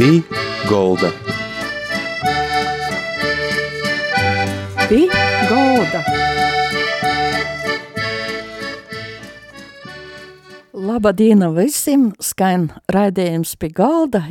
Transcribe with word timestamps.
Pī 0.00 0.22
Golda. 0.64 1.10
Pī 4.88 5.00
Golda. 5.50 6.00
Labadiena 10.72 11.50
visiem! 11.52 12.06
Skan 12.16 12.70
raidījums 12.88 13.52
pie 13.60 13.68
galda, 13.76 14.24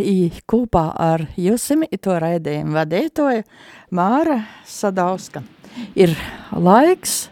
kopā 0.50 0.88
ar 1.06 1.28
jusim, 1.38 1.86
i 1.86 2.02
to 2.02 2.18
raidījumu 2.18 2.74
vadītoja 2.80 3.46
Māra 3.94 4.42
Sadauska. 4.66 5.46
Ir 5.94 6.18
laiks, 6.50 7.28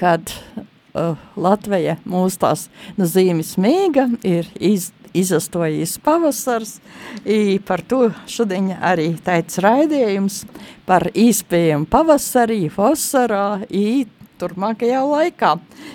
kad 0.00 0.32
uh, 0.32 1.20
Latvija 1.36 2.00
mūs 2.08 2.40
tās 2.40 2.70
no 2.96 3.04
zīmes 3.04 3.58
mīga, 3.60 4.08
ir 4.24 4.48
iz, 4.56 4.94
izastojis 5.14 5.98
pavasars, 6.04 6.78
i 7.24 7.60
par 7.66 7.82
to 7.86 8.08
šodien 8.30 8.72
arī 8.80 9.12
teica 9.24 9.62
raidījums 9.68 10.42
par 10.88 11.08
īspējumu 11.14 11.88
pavasarī, 11.90 12.66
vasarā, 12.74 13.62
i 13.70 14.04
turpmākajā 14.40 15.02
laikā. 15.06 15.54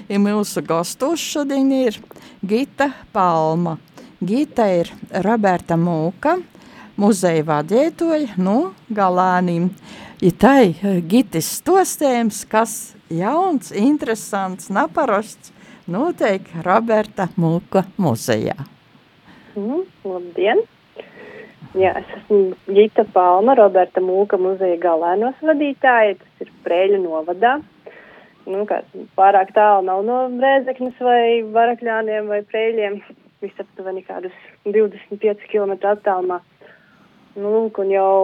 I 0.09 0.19
mūsu 0.21 0.63
gastos 0.65 1.23
šodien 1.23 1.71
ir 1.75 1.99
Gita 2.45 2.91
Palma. 3.13 3.77
Gita 4.19 4.65
ir 4.71 4.89
Roberta 5.23 5.77
Mūka, 5.79 6.35
muzeja 6.99 7.45
vadītoja 7.47 8.35
no 8.39 8.73
Galānīm. 8.91 9.69
Ja 10.19 10.33
tai 10.35 10.73
Gitis 11.07 11.53
stostējums, 11.61 12.41
kas 12.51 12.73
jauns, 13.07 13.71
interesants, 13.71 14.67
naparasts, 14.67 15.53
notiek 15.87 16.51
Roberta 16.65 17.29
Mūka 17.39 17.85
muzejā. 17.95 18.57
Mm, 19.55 19.87
labdien! 20.05 20.61
Jā, 21.77 21.93
es 22.01 22.13
esmu 22.17 22.55
Gita 22.73 23.05
Palma, 23.13 23.53
Roberta 23.57 24.01
Mūka 24.01 24.39
muzeja 24.41 24.77
galēnos 24.81 25.37
vadītāja, 25.45 26.17
tas 26.21 26.47
ir 26.47 26.53
Prēļu 26.65 27.03
novadā 27.03 27.59
nu, 28.49 28.63
kā, 28.69 28.81
pārāk 29.17 29.53
tālu 29.55 29.85
nav 29.87 30.03
no 30.05 30.19
Rēzeknes 30.41 30.97
vai 31.03 31.41
Varakļāniem 31.55 32.29
vai 32.31 32.41
Prēļiem, 32.49 32.99
visaptuveni 33.43 34.03
kādus 34.07 34.35
25 34.67 35.45
km 35.51 35.77
attālumā. 35.93 36.41
Nu, 37.37 37.51
lūk, 37.53 37.79
un 37.83 37.93
jau 37.93 38.15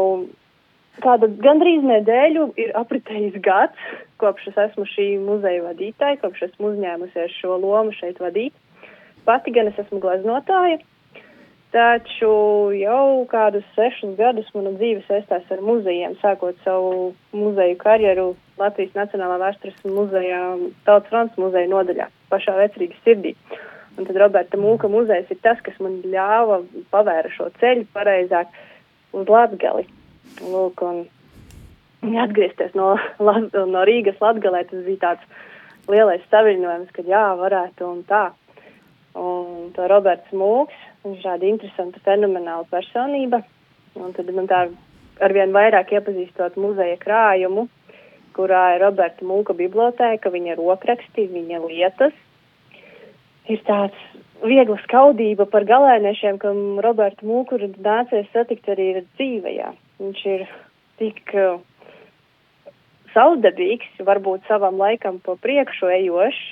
kāda 1.04 1.30
gandrīz 1.44 1.86
nedēļu 1.86 2.50
ir 2.60 2.74
apritējis 2.80 3.38
gads, 3.46 3.88
kopš 4.22 4.50
es 4.52 4.60
esmu 4.70 4.88
šī 4.90 5.08
muzeja 5.24 5.64
vadītāja, 5.70 6.20
kopš 6.24 6.50
esmu 6.50 6.74
uzņēmusies 6.74 7.40
šo 7.40 7.60
lomu 7.62 7.96
šeit 7.96 8.20
vadīt. 8.24 8.56
Pati 9.26 9.54
gan 9.56 9.72
es 9.72 9.80
esmu 9.82 10.02
gleznotāja, 10.04 10.82
taču 11.76 12.32
jau 12.80 13.26
kādus 13.28 13.66
sešus 13.76 14.16
gadus 14.20 14.48
mana 14.56 14.72
dzīve 14.78 15.04
saistās 15.10 15.50
ar 15.52 15.62
muzejiem, 15.66 16.16
sākot 16.22 16.58
savu 16.64 17.12
muzeju 17.36 17.76
karjeru 17.82 18.28
Latvijas 18.60 18.96
Nacionālā 18.96 19.40
vēstures 19.42 19.82
muzejā, 19.84 20.42
Tautas 20.88 21.12
fronts 21.12 21.42
muzeja 21.42 21.68
nodaļā, 21.72 22.08
pašā 22.32 22.56
vecrīgas 22.62 23.02
sirdī. 23.04 23.34
Un 23.96 24.08
tad 24.08 24.20
Roberta 24.20 24.60
Mūka 24.60 24.88
muzejs 24.92 25.30
ir 25.32 25.40
tas, 25.44 25.60
kas 25.64 25.76
man 25.84 26.00
ļāva 26.12 26.62
pavēra 26.92 27.32
šo 27.36 27.50
ceļu 27.60 27.88
pareizāk 27.96 28.56
uz 29.16 29.30
Latgali. 29.32 29.86
Lūk, 30.44 30.84
un 30.84 32.16
atgriezties 32.24 32.76
no, 32.76 32.96
no 33.20 33.86
Rīgas 33.88 34.20
Latgalē, 34.24 34.66
tas 34.72 34.84
bija 34.88 35.04
tāds 35.04 35.92
lielais 35.92 36.24
saviņojums, 36.32 36.92
ka 36.96 37.06
jā, 37.08 37.28
varētu 37.40 37.88
un 37.92 38.04
tā. 38.08 38.26
Un 39.16 39.72
to 39.76 39.88
Roberts 39.88 40.36
Mūks, 40.36 40.76
viņš 41.06 41.22
ir 41.22 41.28
tāda 41.30 41.48
interesanta, 41.50 42.02
fenomenāla 42.06 42.68
personība. 42.72 43.44
Un 43.96 44.12
tad 44.18 44.30
man 44.36 44.50
tā 44.52 44.66
arvien 45.24 45.54
vairāk 45.56 45.94
iepazīstot 45.96 46.58
muzeja 46.60 46.98
krājumu, 47.00 47.68
kurā 48.36 48.76
ir 48.76 48.84
Roberta 48.84 49.24
Mūka 49.26 49.56
bibliotēka, 49.56 50.32
viņa 50.34 50.58
rokraksti, 50.60 51.30
viņa 51.32 51.62
lietas. 51.64 52.16
Ir 53.48 53.62
tāds 53.68 54.02
viegla 54.44 54.76
skaudība 54.84 55.46
par 55.48 55.64
galēniešiem, 55.70 56.42
kam 56.42 56.82
Roberta 56.84 57.26
Mūku 57.28 57.60
ir 57.60 57.70
nācies 57.78 58.28
satikt 58.34 58.68
arī 58.74 58.90
dzīvajā. 59.06 59.72
Viņš 60.02 60.26
ir 60.34 60.46
tik 61.00 61.32
uh, 61.38 61.62
saudabīgs, 63.16 63.88
varbūt 64.04 64.44
savam 64.50 64.82
laikam 64.82 65.22
pa 65.24 65.38
priekšu 65.40 65.92
ejošs, 66.02 66.44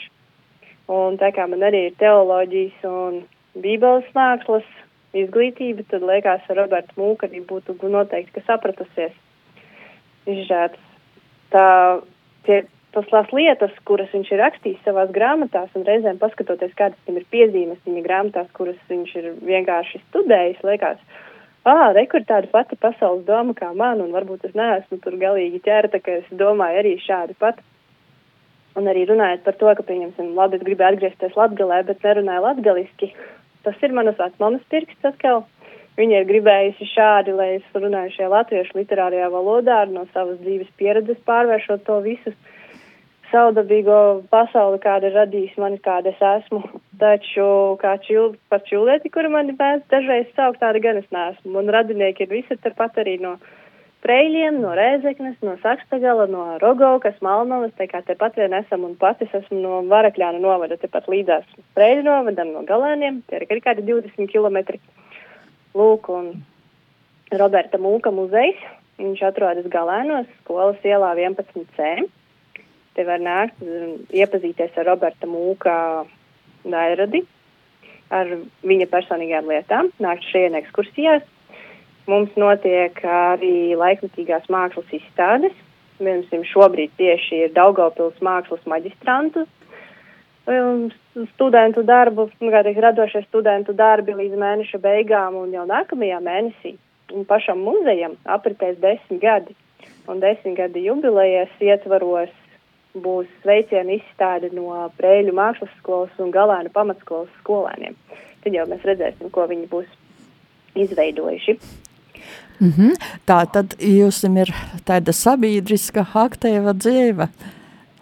un 0.93 1.19
tā 1.19 1.33
kā 1.35 1.47
man 1.49 1.65
arī 1.67 1.87
ir 1.89 1.99
teoloģijas 1.99 2.87
un 2.87 3.23
bībeles 3.59 4.07
mākslas 4.15 4.65
izglītība, 5.13 5.85
tad 5.91 6.05
liekas, 6.05 6.45
ar 6.49 6.63
Robertu 6.63 6.97
Mūku 6.97 7.27
arī 7.27 7.43
būtu 7.45 7.77
noteikti, 7.83 8.39
ka 8.39 8.47
sapratusies. 8.47 9.13
Tāds 10.25 10.79
tā, 11.53 11.67
tie, 12.47 12.63
tas 12.95 13.09
tās 13.11 13.33
lietas, 13.35 13.73
kuras 13.87 14.11
viņš 14.13 14.31
ir 14.33 14.41
rakstījis 14.41 14.85
savās 14.85 15.11
grāmatās, 15.15 15.69
un 15.77 15.85
reizēm 15.87 16.21
paskatoties, 16.21 16.73
kādas 16.79 16.99
viņam 17.05 17.21
ir 17.21 17.27
piezīmes 17.33 17.83
viņa 17.87 18.05
grāmatās, 18.07 18.49
kuras 18.57 18.79
viņš 18.89 19.13
ir 19.19 19.29
vienkārši 19.43 20.01
studējis, 20.07 20.63
liekas, 20.65 21.03
ah, 21.69 21.91
rekur 21.97 22.25
tāda 22.29 22.49
pati 22.51 22.79
pasaules 22.79 23.25
doma 23.27 23.55
kā 23.57 23.69
man, 23.75 24.01
un 24.03 24.15
varbūt 24.15 24.49
es 24.49 24.57
neesmu 24.57 24.99
tur 25.03 25.19
galīgi 25.21 25.61
ķerta, 25.67 26.01
ka 26.03 26.19
es 26.21 26.33
domāju 26.33 26.83
arī 26.83 26.97
šādi 27.03 27.37
pat. 27.39 27.61
Un 28.73 28.87
arī 28.89 29.03
runājot 29.05 29.43
par 29.45 29.53
to, 29.59 29.69
ka, 29.77 29.83
pieņemsim, 29.85 30.31
labi, 30.33 30.57
es 30.57 30.63
gribēju 30.65 30.95
atgriezties 30.95 31.35
latgalē, 31.37 31.83
bet 31.85 31.99
nerunāju 32.01 32.41
latgaliski, 32.41 33.11
tas 33.65 33.83
ir 33.85 33.95
manas 33.95 34.19
vecmamas 34.19 34.63
pirksts 34.71 35.11
atkal. 35.11 35.45
Viņa 35.93 36.23
ir 36.23 36.25
gribējusi 36.25 36.87
šādi, 36.89 37.35
lai 37.37 37.49
es 37.59 37.75
runāju 37.77 38.15
šajā 38.15 38.29
latviešu 38.31 38.79
literārajā 38.79 39.27
valodā, 39.29 39.83
no 39.91 40.07
savas 40.13 40.39
dzīves 40.41 40.71
pieredzes 40.79 41.19
pārvēršot 41.27 41.83
to 41.85 41.99
visu 42.01 42.33
saudabīgo 43.33 43.97
pasauli, 44.33 44.79
kāda 44.81 45.09
ir 45.09 45.17
radījusi 45.17 45.61
mani, 45.61 45.79
kāda 45.85 46.13
es 46.13 46.21
esmu. 46.29 46.61
Taču 47.01 47.45
kā 47.81 47.95
čil, 48.05 48.35
par 48.49 48.61
čilēti, 48.67 49.11
kuru 49.13 49.31
mani 49.33 49.55
mēs 49.57 49.81
dažreiz 49.93 50.29
saukt, 50.37 50.61
tāda 50.61 50.81
gan 50.81 51.01
es 51.01 51.09
neesmu. 51.13 51.57
Un 51.61 51.71
radinieki 51.73 52.25
ir 52.25 52.33
visi 52.39 52.57
turpat 52.61 52.99
arī 53.01 53.19
no 53.21 53.35
Preļiem, 54.03 54.57
no 54.59 54.73
Rēzeknes, 54.75 55.37
no 55.47 55.53
Sakstagala, 55.61 56.25
no 56.27 56.57
Rogovkas, 56.59 57.15
Malnovas, 57.23 57.71
tā 57.77 57.87
kā 57.87 58.01
tepat 58.03 58.35
vien 58.35 58.51
esam 58.57 58.83
un 58.83 58.97
pati 58.99 59.29
esmu 59.31 59.61
no 59.63 59.77
Varakļāna 59.87 60.41
novada, 60.43 60.75
tepat 60.81 61.07
līdzās 61.11 61.45
Preļu 61.77 62.03
novadam, 62.09 62.51
no 62.51 62.65
Galēniem, 62.67 63.21
tie 63.29 63.39
ir 63.39 63.47
arī 63.47 63.61
kādi 63.63 63.85
20 63.87 64.27
kilometri. 64.33 64.81
Lūk, 65.73 66.09
un 66.11 66.33
Roberta 67.39 67.79
Mūka 67.81 68.11
muzejs. 68.13 68.59
Viņš 68.99 69.23
atrodas 69.25 69.69
Galēnos, 69.73 70.27
skolas 70.43 70.83
ielā 70.85 71.13
11C. 71.17 72.03
Te 72.93 73.05
var 73.07 73.23
nākt, 73.23 73.63
iepazīties 74.13 74.75
ar 74.77 74.91
Roberta 74.91 75.29
Mūka 75.29 75.75
dairadi, 76.63 77.23
ar 78.13 78.29
viņa 78.61 78.89
personīgām 78.91 79.49
lietām, 79.49 79.89
nākt 80.03 80.27
šeit 80.29 80.53
ekskursijās. 80.59 81.25
Mums 82.09 82.33
notiek 82.35 82.97
arī 83.07 83.73
laikmatīgās 83.79 84.49
mākslas 84.51 84.89
izstādes. 84.91 85.55
Piemēram, 85.97 86.43
šobrīd 86.49 86.91
tieši 86.99 87.45
ir 87.45 87.53
Daugavpils 87.55 88.17
mākslas 88.25 88.65
maģistrantu 88.67 89.45
Um, 90.45 90.91
studentu 91.35 91.85
darbu, 91.87 92.25
nu, 92.43 92.49
kā 92.51 92.65
teikt, 92.65 92.81
radošie 92.83 93.21
studentu 93.29 93.71
darbi 93.79 94.11
līdz 94.11 94.35
mēneša 94.41 94.79
beigām 94.83 95.37
un 95.39 95.53
jau 95.55 95.63
nākamajā 95.69 96.17
mēnesī. 96.19 96.73
Un 97.15 97.23
pašam 97.29 97.61
muzejam 97.63 98.17
apritēs 98.27 98.75
desmit 98.81 99.21
gadi, 99.21 99.55
un 100.11 100.19
desmit 100.19 100.57
gadi 100.57 100.83
jubilejas 100.83 101.53
ietvaros 101.63 102.33
būs 103.05 103.29
sveicienu 103.45 103.95
izstāde 104.01 104.51
no 104.51 104.83
Prēļu 104.99 105.31
mākslas 105.37 105.71
skolas 105.79 106.19
un 106.19 106.35
Galēnu 106.35 106.75
pamatskolas 106.75 107.31
skolēniem. 107.39 107.95
Tad 108.43 108.59
jau 108.59 108.67
mēs 108.67 108.83
redzēsim, 108.83 109.31
ko 109.31 109.47
viņi 109.47 109.71
būs 109.71 109.87
izveidojuši. 110.75 111.59
Mm 112.59 112.71
-hmm. 112.77 112.93
Tā 113.25 113.45
tad 113.51 113.75
jums 113.79 114.23
ir 114.23 114.53
tāda 114.85 115.11
sabiedriska 115.11 116.05
aktīva 116.13 116.73
dzīve 116.73 117.27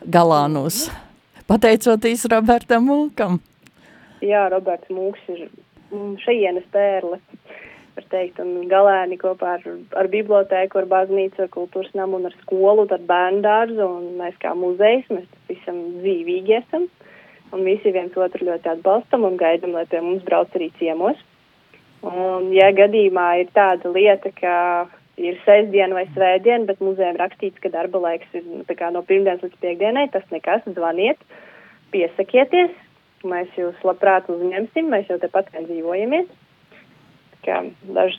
Galānos. 0.06 0.90
Mm 0.90 1.12
pateicoties 1.52 2.24
Robertam 2.32 2.86
Mūkam. 2.88 3.42
Jā, 4.24 4.46
Roberts 4.54 4.88
Mūks 4.94 5.24
ir 5.34 5.50
šajienes 6.24 6.64
pērle, 6.72 7.18
var 7.98 8.06
teikt, 8.14 8.40
un 8.40 8.70
galēni 8.72 9.18
kopā 9.20 9.58
ar, 9.58 9.66
ar 10.00 10.10
bibliotēku, 10.14 10.80
ar 10.80 10.88
baznīcu, 10.94 11.42
ar 11.44 11.52
kultūras 11.52 11.92
namu 11.98 12.22
un 12.22 12.30
ar 12.30 12.38
skolu, 12.46 12.86
ar 12.88 13.04
bērnu 13.10 13.44
dārzu, 13.44 13.84
un 13.84 14.06
mēs 14.22 14.38
kā 14.44 14.54
muzejs, 14.56 15.10
mēs 15.12 15.28
visam 15.52 15.82
dzīvīgi 15.98 16.56
esam, 16.62 16.88
un 17.52 17.68
visi 17.68 17.92
viens 17.92 18.16
otru 18.16 18.48
ļoti 18.48 18.72
atbalstam 18.78 19.28
un 19.28 19.36
gaidam, 19.42 19.76
lai 19.76 19.84
pie 19.92 20.00
mums 20.06 20.24
brauc 20.28 20.56
arī 20.56 20.72
ciemos. 20.80 21.20
Un, 22.02 22.50
ja 22.56 22.72
gadījumā 22.74 23.28
ir 23.44 23.52
tāda 23.54 23.92
lieta, 23.94 24.32
ka 24.34 24.56
ir 25.22 25.38
sestdiena 25.46 26.00
vai 26.00 26.08
svētdiena, 26.16 26.66
bet 26.70 26.82
muzejam 26.82 27.20
rakstīts, 27.20 27.62
ka 27.62 27.70
darba 27.74 28.02
laiks 28.02 28.32
ir 28.34 28.46
nu, 28.48 28.64
no 28.66 29.04
pirmdienas 29.06 29.44
līdz 29.46 29.60
piekdienai. 29.62 30.08
Tas 30.14 30.26
nekas, 30.34 30.66
zvaniet, 30.66 31.22
piesakieties, 31.94 32.74
mēs 33.28 33.54
jūs 33.58 33.78
labprāt 33.86 34.30
uzņemsim, 34.34 34.90
mēs 34.90 35.12
jau 35.12 35.20
tepat 35.22 35.52
vien 35.54 35.70
dzīvojamies. 35.70 36.32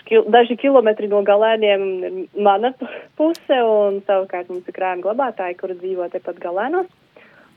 kil, 0.06 0.25
daži 0.34 0.56
kilometri 0.58 1.06
no 1.11 1.20
galēniem 1.26 1.82
ir 2.06 2.17
mana 2.43 2.73
puse, 3.19 3.58
un 3.62 4.00
savukārt 4.06 4.50
mums 4.50 4.67
ir 4.67 4.75
krājuma 4.75 5.06
glabātāji, 5.06 5.58
kuri 5.61 5.79
dzīvo 5.79 6.08
tepat 6.14 6.40
galēnos. 6.43 6.90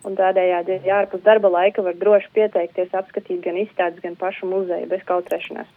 Un 0.05 0.13
tādējādi, 0.13 0.83
ja 0.85 0.99
ārpus 1.01 1.23
darba 1.25 1.49
laika 1.49 1.81
var 1.81 1.97
droši 1.97 2.29
pieteikties, 2.37 2.93
apskatīt 2.93 3.41
gan 3.41 3.57
izstādes, 3.57 4.03
gan 4.03 4.13
pašu 4.19 4.45
muzeju 4.51 4.89
bez 4.91 5.01
kautrēšanās. 5.09 5.71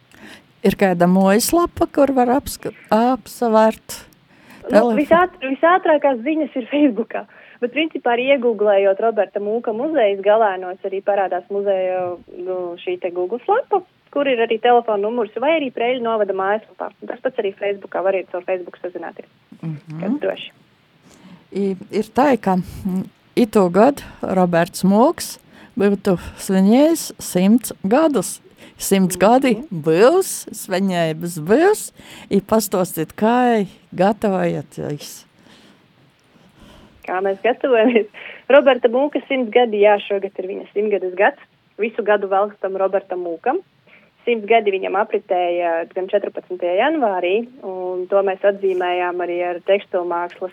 Ir 0.66 0.74
kāda 0.78 1.06
mojaslapa, 1.06 1.86
kur 1.94 2.10
var 2.16 2.32
apsavērt? 2.34 3.98
Nu, 4.68 4.88
visāt, 4.98 5.36
visātrākās 5.42 6.18
ziņas 6.24 6.56
ir 6.58 6.66
Facebookā. 6.70 7.24
Bet, 7.62 7.72
principā, 7.74 8.14
arī 8.14 8.28
iegūglējot 8.34 9.00
Roberta 9.02 9.40
Mūka 9.42 9.72
muzejas 9.74 10.20
galēnos, 10.22 10.78
arī 10.86 11.00
parādās 11.02 11.46
muzeja 11.50 12.16
nu, 12.36 12.58
šī 12.78 12.98
Google 13.14 13.40
slapa, 13.44 13.80
kur 14.14 14.30
ir 14.30 14.42
arī 14.44 14.60
telefona 14.62 15.02
numurs, 15.02 15.34
vai 15.40 15.56
arī 15.56 15.72
Preļu 15.74 16.04
novada 16.04 16.36
mājaslapā. 16.36 16.92
Tas 17.06 17.22
pats 17.24 17.42
arī 17.42 17.54
Facebookā 17.58 18.02
var 18.04 18.14
arī 18.14 18.26
caur 18.30 18.44
Facebook 18.46 18.78
sazināties. 18.82 19.26
Mm 19.60 19.76
-hmm. 19.76 20.00
Kas 20.00 20.20
droši. 20.20 20.52
I, 21.52 21.76
ir 21.90 22.06
tā, 22.14 22.36
ka 22.40 22.58
itu 23.36 23.68
gadu 23.70 24.02
Roberts 24.22 24.84
Mūks 24.84 25.38
būtu 25.78 26.18
svinējis 26.36 27.12
simts 27.18 27.72
gadus. 27.82 28.40
Simts 28.76 29.16
gadi 29.20 29.54
būs, 29.70 30.48
svinējums 30.54 31.38
būs, 31.48 31.86
i 32.30 32.42
pastostit, 32.44 33.14
kā 33.18 33.64
gatavojat 33.96 34.78
Kā 37.08 37.22
mēs 37.24 37.40
gatavojamies? 37.44 38.12
Roberta 38.52 38.90
Mūka 38.92 39.22
simts 39.28 39.52
gadi, 39.54 39.80
jā, 39.86 39.96
šogad 40.04 40.36
ir 40.36 40.50
viņa 40.50 40.68
simtgades 40.74 41.16
gads. 41.16 41.40
Visu 41.80 42.02
gadu 42.04 42.28
velkstam 42.28 42.76
Robertam 42.76 43.22
Mūkam 43.24 43.62
simts 44.28 44.48
gadi 44.48 44.74
viņam 44.74 44.96
apritēja 45.00 45.84
gan 45.94 46.08
14. 46.10 46.60
janvārī, 46.60 47.36
un 47.64 48.04
to 48.10 48.20
mēs 48.26 48.42
atzīmējām 48.44 49.22
arī 49.24 49.38
ar 49.46 49.60
tekstilmākslas 49.68 50.52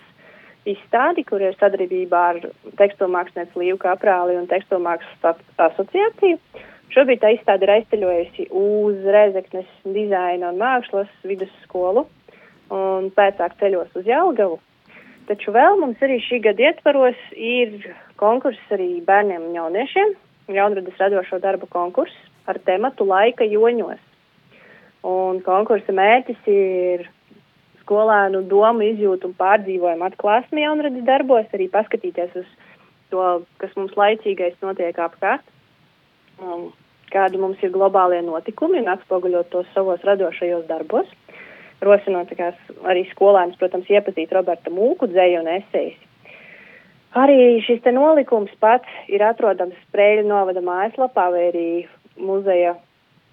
izstādi, 0.66 1.26
kur 1.28 1.44
ir 1.44 1.56
sadarbībā 1.60 2.22
ar 2.32 2.40
tekstilmākslinieci 2.80 3.60
Līvu 3.60 3.78
Kaprāli 3.84 4.38
un 4.40 4.48
tekstilmākslas 4.50 5.42
asociāciju. 5.68 6.40
Šobrīd 6.94 7.20
tā 7.22 7.32
izstāde 7.34 7.66
ir 7.66 7.72
aizceļojusi 7.76 8.46
uz 8.56 9.08
Rēzeknes 9.16 9.68
dizaina 9.84 10.52
un 10.52 10.60
mākslas 10.60 11.10
vidusskolu 11.26 12.06
un 12.72 13.10
pēcāk 13.16 13.56
ceļos 13.60 13.98
uz 13.98 14.06
Jelgavu. 14.08 14.60
Taču 15.26 15.50
vēl 15.54 15.80
mums 15.80 16.02
arī 16.06 16.20
šī 16.22 16.38
gada 16.44 16.68
ietvaros 16.68 17.18
ir 17.34 17.74
konkurss 18.20 18.74
arī 18.74 19.00
bērniem 19.06 19.48
un 19.48 19.56
jauniešiem, 19.58 20.14
jaunradas 20.54 21.02
radošo 21.02 21.40
darbu 21.42 21.66
konkurss, 21.72 22.14
ar 22.46 22.60
tematu 22.62 23.06
laika 23.08 23.44
joņos. 23.50 23.98
Un 25.06 25.42
konkursa 25.46 25.94
mērķis 25.94 26.46
ir 26.50 27.04
skolēnu 27.82 28.44
domu 28.50 28.86
izjūtu 28.86 29.30
un 29.30 29.34
pārdzīvojumu 29.38 30.06
atklāsmi 30.06 30.62
jaunradas 30.62 31.04
darbos, 31.06 31.50
arī 31.54 31.68
paskatīties 31.74 32.38
uz 32.42 32.48
to, 33.10 33.26
kas 33.62 33.74
mums 33.78 33.94
laicīgais 33.98 34.56
notiek 34.62 34.98
apkārt, 35.02 35.42
um, 36.42 36.70
kādi 37.12 37.40
mums 37.40 37.62
ir 37.64 37.72
globālie 37.74 38.22
notikumi 38.24 38.80
un 38.82 38.90
atspoguļot 38.94 39.52
tos 39.52 39.68
savos 39.74 40.02
radošajos 40.06 40.66
darbos. 40.70 41.08
Rosinot 41.84 42.32
arī 42.88 43.04
skolēnus, 43.10 43.58
protams, 43.60 43.88
iepazīt 43.92 44.32
Roberta 44.32 44.72
Mūku 44.72 45.10
dzēju 45.12 45.42
un 45.42 45.50
esejas. 45.58 45.98
Arī 47.16 47.60
šis 47.64 47.82
te 47.84 47.92
nolikums 47.96 48.52
pats 48.60 48.88
ir 49.08 49.22
atrodams 49.24 49.76
Sprēļu 49.86 50.26
novada 50.28 50.60
mājaslapā 50.64 51.30
vai 51.32 51.44
arī 51.50 51.68
muzeja 52.20 52.74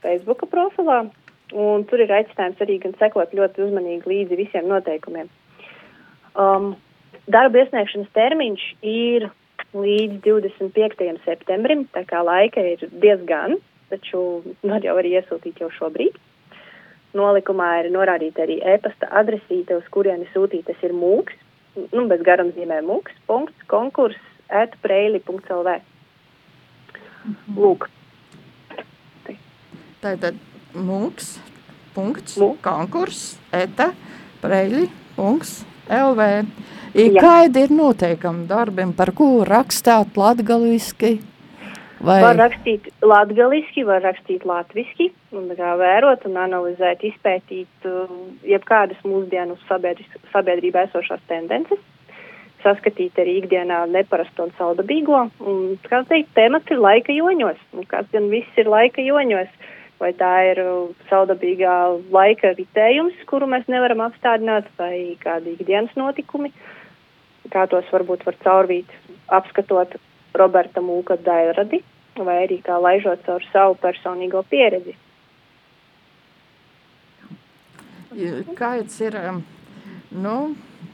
Facebook 0.04 0.46
profilā. 0.52 1.06
Un 1.54 1.84
tur 1.88 2.02
ir 2.02 2.12
aicinājums 2.12 2.62
arī 2.64 2.80
gan 2.84 2.96
sekot 3.00 3.34
ļoti 3.36 3.64
uzmanīgi 3.66 4.10
līdzi 4.10 4.40
visiem 4.40 4.70
noteikumiem. 4.72 5.28
Um, 6.40 6.74
darba 7.30 7.62
iesniegšanas 7.62 8.12
termiņš 8.16 8.64
ir 8.90 9.28
līdz 9.74 10.20
25. 10.26 11.08
septembrim, 11.26 11.86
tā 11.94 12.04
kā 12.10 12.22
laika 12.26 12.62
ir 12.74 12.86
diezgan, 13.02 13.58
taču 13.90 14.44
var 14.64 14.86
jau 14.86 14.98
arī 15.00 15.16
iesūtīt 15.20 15.62
jau 15.64 15.72
šobrīd. 15.78 16.18
Nolikumā 17.14 17.70
ir 17.84 17.92
norādīta 17.94 18.46
arī 18.46 18.60
e-pasta 18.74 19.10
adresīte, 19.22 19.78
uz 19.78 19.90
kurieni 19.94 20.26
sūtītas 20.34 20.82
ir 20.86 20.96
mūks, 20.98 21.36
nu, 21.94 22.08
bez 22.10 22.22
garumzīmē 22.26 22.82
mūks, 22.86 23.18
punkts, 23.30 23.68
konkurs, 23.70 24.18
etpreili.lv. 24.50 25.76
Mhm. 27.24 27.58
Lūk, 27.58 27.90
Tātad 30.04 30.36
mūks, 30.76 31.38
punkts, 31.96 32.36
Mūk. 32.36 32.58
konkurs, 32.66 33.38
eta, 33.56 33.94
preļi, 34.42 34.90
punkts, 35.16 35.62
LV. 35.90 36.30
I 36.94 37.10
kādi 37.18 37.64
ir 37.66 37.72
noteikumi 37.74 38.46
darbiem, 38.50 38.94
par 38.94 39.12
ko 39.18 39.42
rakstāt 39.48 40.18
latgaliski? 40.20 41.16
Vai... 42.04 42.20
Var 42.20 42.36
rakstīt 42.36 42.90
latgaliski, 43.02 43.86
var 43.88 44.04
rakstīt 44.04 44.44
latviski, 44.46 45.08
un 45.32 45.48
kā 45.56 45.74
vērot 45.80 46.26
un 46.28 46.36
analizēt, 46.44 47.06
izpētīt 47.08 47.88
uh, 47.88 48.12
jebkādas 48.48 49.00
mūsdienu 49.08 49.56
sabiedrībā 49.70 50.84
esošās 50.90 51.24
tendences, 51.32 51.80
saskatīt 52.64 53.18
arī 53.24 53.38
ikdienā 53.42 53.86
neparasto 53.92 54.50
un 54.50 54.52
saldabīgo, 54.60 55.22
un, 55.48 55.62
kā 55.88 56.04
teikt, 56.10 56.34
temats 56.36 56.76
ir 56.76 56.84
laika 56.84 57.16
joņos, 57.16 57.64
un 57.78 57.88
kāds 57.88 58.12
gan 58.12 58.28
viss 58.32 58.60
ir 58.60 58.68
laika 58.72 59.04
joņos 59.04 59.72
vai 60.02 60.12
tā 60.18 60.32
ir 60.52 60.62
uh, 60.64 60.92
saudabīgā 61.10 61.76
laika 62.14 62.54
ritējums, 62.58 63.22
kuru 63.30 63.48
mēs 63.52 63.68
nevaram 63.72 64.04
apstādināt, 64.08 64.68
vai 64.80 65.16
kādi 65.24 65.56
ikdienas 65.58 65.94
notikumi, 66.00 66.52
kā 67.54 67.66
tos 67.72 67.88
varbūt 67.94 68.26
var 68.28 68.38
caurvīt, 68.44 68.92
apskatot 69.32 69.96
Roberta 70.38 70.82
Mūka 70.82 71.18
dairadi, 71.22 71.84
vai 72.18 72.44
arī 72.46 72.60
kā 72.66 72.78
laižot 72.82 73.26
caur 73.26 73.46
savu 73.52 73.80
personīgo 73.82 74.44
pieredzi. 74.50 74.96
Kāds 78.58 79.00
ir, 79.02 79.18
um, 79.18 79.42
nu, 80.14 80.38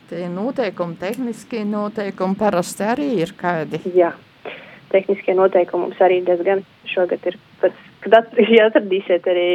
tie 0.10 0.30
noteikumi, 0.32 0.96
tehniskie 1.00 1.66
noteikumi 1.68 2.40
parasti 2.40 2.86
arī 2.88 3.10
ir 3.20 3.34
kādi? 3.36 3.82
Jā, 3.96 4.14
tehniskie 4.94 5.36
noteikumi 5.36 5.90
mums 5.90 6.00
arī 6.04 6.22
diezgan 6.26 6.64
šogad 6.88 7.28
ir 7.28 7.40
kad 8.04 8.16
atradīsiet 8.68 9.28
arī 9.28 9.52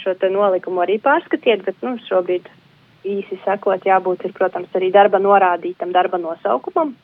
šo 0.00 0.16
nolikumu, 0.32 0.82
arī 0.84 0.98
pārskatiet, 1.02 1.64
bet 1.66 1.76
nu, 1.84 1.96
šobrīd 2.08 2.48
īsi 3.04 3.38
sakot, 3.44 3.84
jābūt 3.84 4.24
ir, 4.24 4.34
protams, 4.36 4.68
arī 4.76 4.90
darba 4.92 5.20
norādītam 5.20 5.92
darba 5.92 6.20
nosaukumam, 6.20 6.94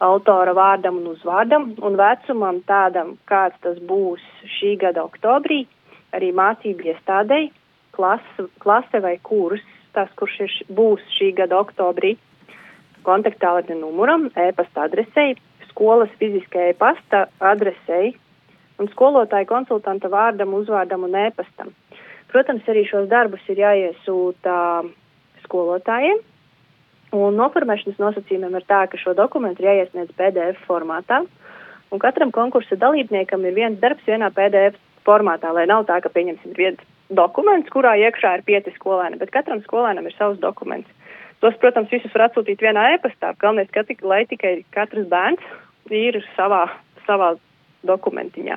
autora 0.00 0.52
vārdam 0.56 1.00
un 1.00 1.12
uzvārdam 1.14 1.70
un 1.84 1.96
vecumam 1.96 2.60
tādam, 2.68 3.16
kāds 3.28 3.56
tas 3.64 3.78
būs 3.88 4.24
šī 4.58 4.76
gada 4.80 5.04
oktobrī, 5.06 5.64
arī 6.16 6.32
mācību 6.36 6.92
iestādēji, 6.92 7.50
klase, 7.96 8.48
klase 8.60 9.00
vai 9.00 9.16
kurs, 9.22 9.64
tas, 9.96 10.10
kurš 10.20 10.40
ir, 10.44 10.54
būs 10.76 11.04
šī 11.16 11.32
gada 11.38 11.56
oktobrī, 11.62 12.16
kontaktālruņa 13.06 13.78
numuram, 13.80 14.28
e-pasta 14.36 14.84
adresei, 14.88 15.36
skolas 15.70 16.12
fiziskajai 16.20 16.74
pasta 16.76 17.26
adresei, 17.40 18.14
un 18.82 18.90
skolotāja 18.92 19.48
konsultanta 19.48 20.10
vārdam, 20.12 20.54
uzvārdam 20.58 21.06
un 21.08 21.16
ēpastam. 21.26 21.72
Protams, 22.32 22.66
arī 22.68 22.84
šos 22.88 23.08
darbus 23.10 23.44
ir 23.52 23.60
jāiesūta 23.62 24.56
skolotājiem, 25.44 26.18
un 27.16 27.38
noformēšanas 27.38 28.00
nosacījumiem 28.02 28.58
ir 28.58 28.66
tā, 28.68 28.82
ka 28.90 28.98
šo 29.00 29.14
dokumentu 29.16 29.62
ir 29.62 29.70
jāiesniedz 29.70 30.12
PDF 30.18 30.58
formātā, 30.66 31.22
un 31.92 32.02
katram 32.02 32.34
konkursa 32.34 32.78
dalībniekam 32.80 33.46
ir 33.46 33.56
viens 33.56 33.80
darbs 33.80 34.04
vienā 34.08 34.32
PDF 34.34 34.76
formātā, 35.06 35.54
lai 35.54 35.68
nav 35.70 35.86
tā, 35.88 36.00
ka 36.02 36.12
pieņemsim 36.12 36.56
viens 36.58 36.82
dokuments, 37.14 37.70
kurā 37.70 37.94
iekšā 38.02 38.36
ir 38.38 38.46
pieci 38.46 38.74
skolēni, 38.74 39.20
bet 39.22 39.32
katram 39.34 39.62
skolēnam 39.62 40.08
ir 40.08 40.16
savs 40.18 40.42
dokuments. 40.42 40.90
Tos, 41.40 41.54
protams, 41.62 41.90
visus 41.92 42.12
var 42.16 42.26
atsūtīt 42.26 42.62
vienā 42.64 42.88
e-pastā. 42.94 43.34
Galvenais, 43.38 43.68
ka, 43.70 43.84
lai 44.08 44.24
tikai 44.26 44.58
katrs 44.74 45.06
bērns 45.10 45.44
ir 45.92 46.22
savā, 46.34 46.64
savā 47.06 47.34
dokumentiņā. 47.86 48.56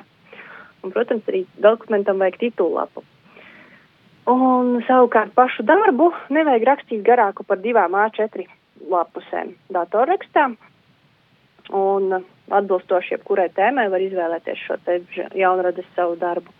Un, 0.80 0.92
protams, 0.94 1.26
arī 1.28 1.44
dokumentam 1.60 2.20
vajag 2.22 2.38
titulapu. 2.40 3.04
Un 4.30 4.80
savukārt 4.86 5.32
pašu 5.36 5.64
darbu 5.66 6.10
nevajag 6.32 6.66
rakstīt 6.68 7.04
garāku 7.06 7.44
par 7.46 7.60
divām 7.60 7.96
A4 7.98 8.46
lapusēm 8.92 9.54
datorrakstā. 9.74 10.50
Un 11.76 12.16
atbilstoši 12.50 13.14
jebkurai 13.14 13.48
tēmai 13.54 13.88
var 13.92 14.02
izvēlēties 14.02 14.64
šo 14.66 14.78
te 14.84 14.98
jaunradas 15.38 15.86
savu 15.96 16.16
darbu. 16.20 16.52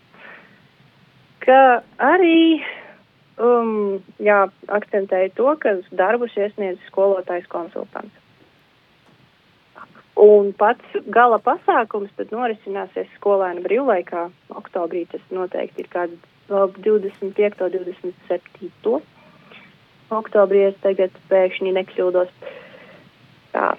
Ka 1.45 1.83
arī 2.11 2.61
um, 3.41 4.01
jāakcentēja 4.23 5.33
to, 5.39 5.55
ka 5.63 5.79
darbus 5.97 6.37
iesniedz 6.37 6.83
skolotājs 6.91 7.49
konsultants. 7.51 8.20
Un 10.21 10.51
pats 10.53 10.99
gala 11.09 11.39
pasākums 11.41 12.11
tad 12.19 12.33
norisināsies 12.35 13.09
skolēnu 13.17 13.63
brīvlaikā. 13.65 14.27
Oktobrī 14.53 15.07
tas 15.09 15.23
noteikti 15.33 15.87
ir 15.87 15.89
kāds 15.93 16.19
25. 16.51 17.63
un 17.65 17.71
27. 17.73 18.99
oktobrī, 20.11 20.67
es 20.71 20.77
tagad 20.83 21.15
pēkšņi 21.31 21.73
nekļūdos. 21.79 22.35
Tā. 23.55 23.71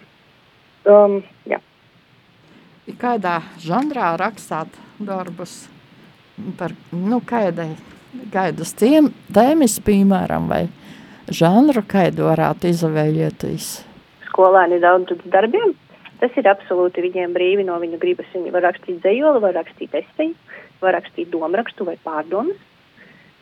Um, 0.89 1.19
jā. 1.45 1.59
Kādā 3.01 3.37
žanrā 3.61 4.15
rakstāt 4.19 4.73
darbus 4.97 5.67
par, 6.57 6.73
nu, 6.95 7.21
kādai, 7.21 7.75
kādus 8.33 8.73
tiem, 8.79 9.11
tēmis, 9.35 9.77
piemēram, 9.85 10.49
vai 10.49 10.63
žanru, 11.29 11.85
kādu 11.85 12.25
varētu 12.31 12.71
izvēlēties? 12.71 13.69
Skolēni 14.31 14.81
daudz 14.81 15.21
darbiem. 15.29 15.75
Tas 16.21 16.35
ir 16.37 16.45
absolūti 16.45 17.01
viņiem 17.01 17.33
brīvi 17.33 17.65
no 17.65 17.79
viņu 17.81 17.97
gribas. 18.01 18.29
Viņi 18.33 18.53
var 18.53 18.67
rakstīt 18.67 18.99
dzējoli, 19.01 19.41
var 19.41 19.55
rakstīt 19.57 19.95
esseju, 19.97 20.35
var 20.81 20.93
rakstīt 20.99 21.31
domrakstu 21.33 21.87
vai 21.87 21.97
pārdomas, 22.03 22.59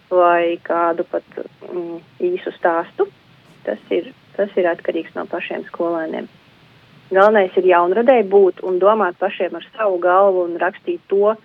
vai 0.07 0.55
kādu 0.63 1.03
pat 1.11 1.27
mm, 1.67 1.99
īsu 2.29 2.55
stāstu. 2.55 3.09
Tas 3.67 3.81
ir, 3.91 4.13
tas 4.37 4.55
ir 4.55 4.69
atkarīgs 4.71 5.11
no 5.17 5.27
pašiem 5.27 5.67
skolēniem. 5.67 6.29
Galvenais 7.09 7.55
ir 7.57 7.67
jaunradēji 7.67 8.27
būt 8.31 8.63
un 8.63 8.79
domāt 8.79 9.19
pašiem 9.19 9.59
ar 9.59 9.67
savu 9.73 9.99
galvu 9.99 10.45
un 10.47 10.57
rakstīt 10.61 11.01
to, 11.11 11.35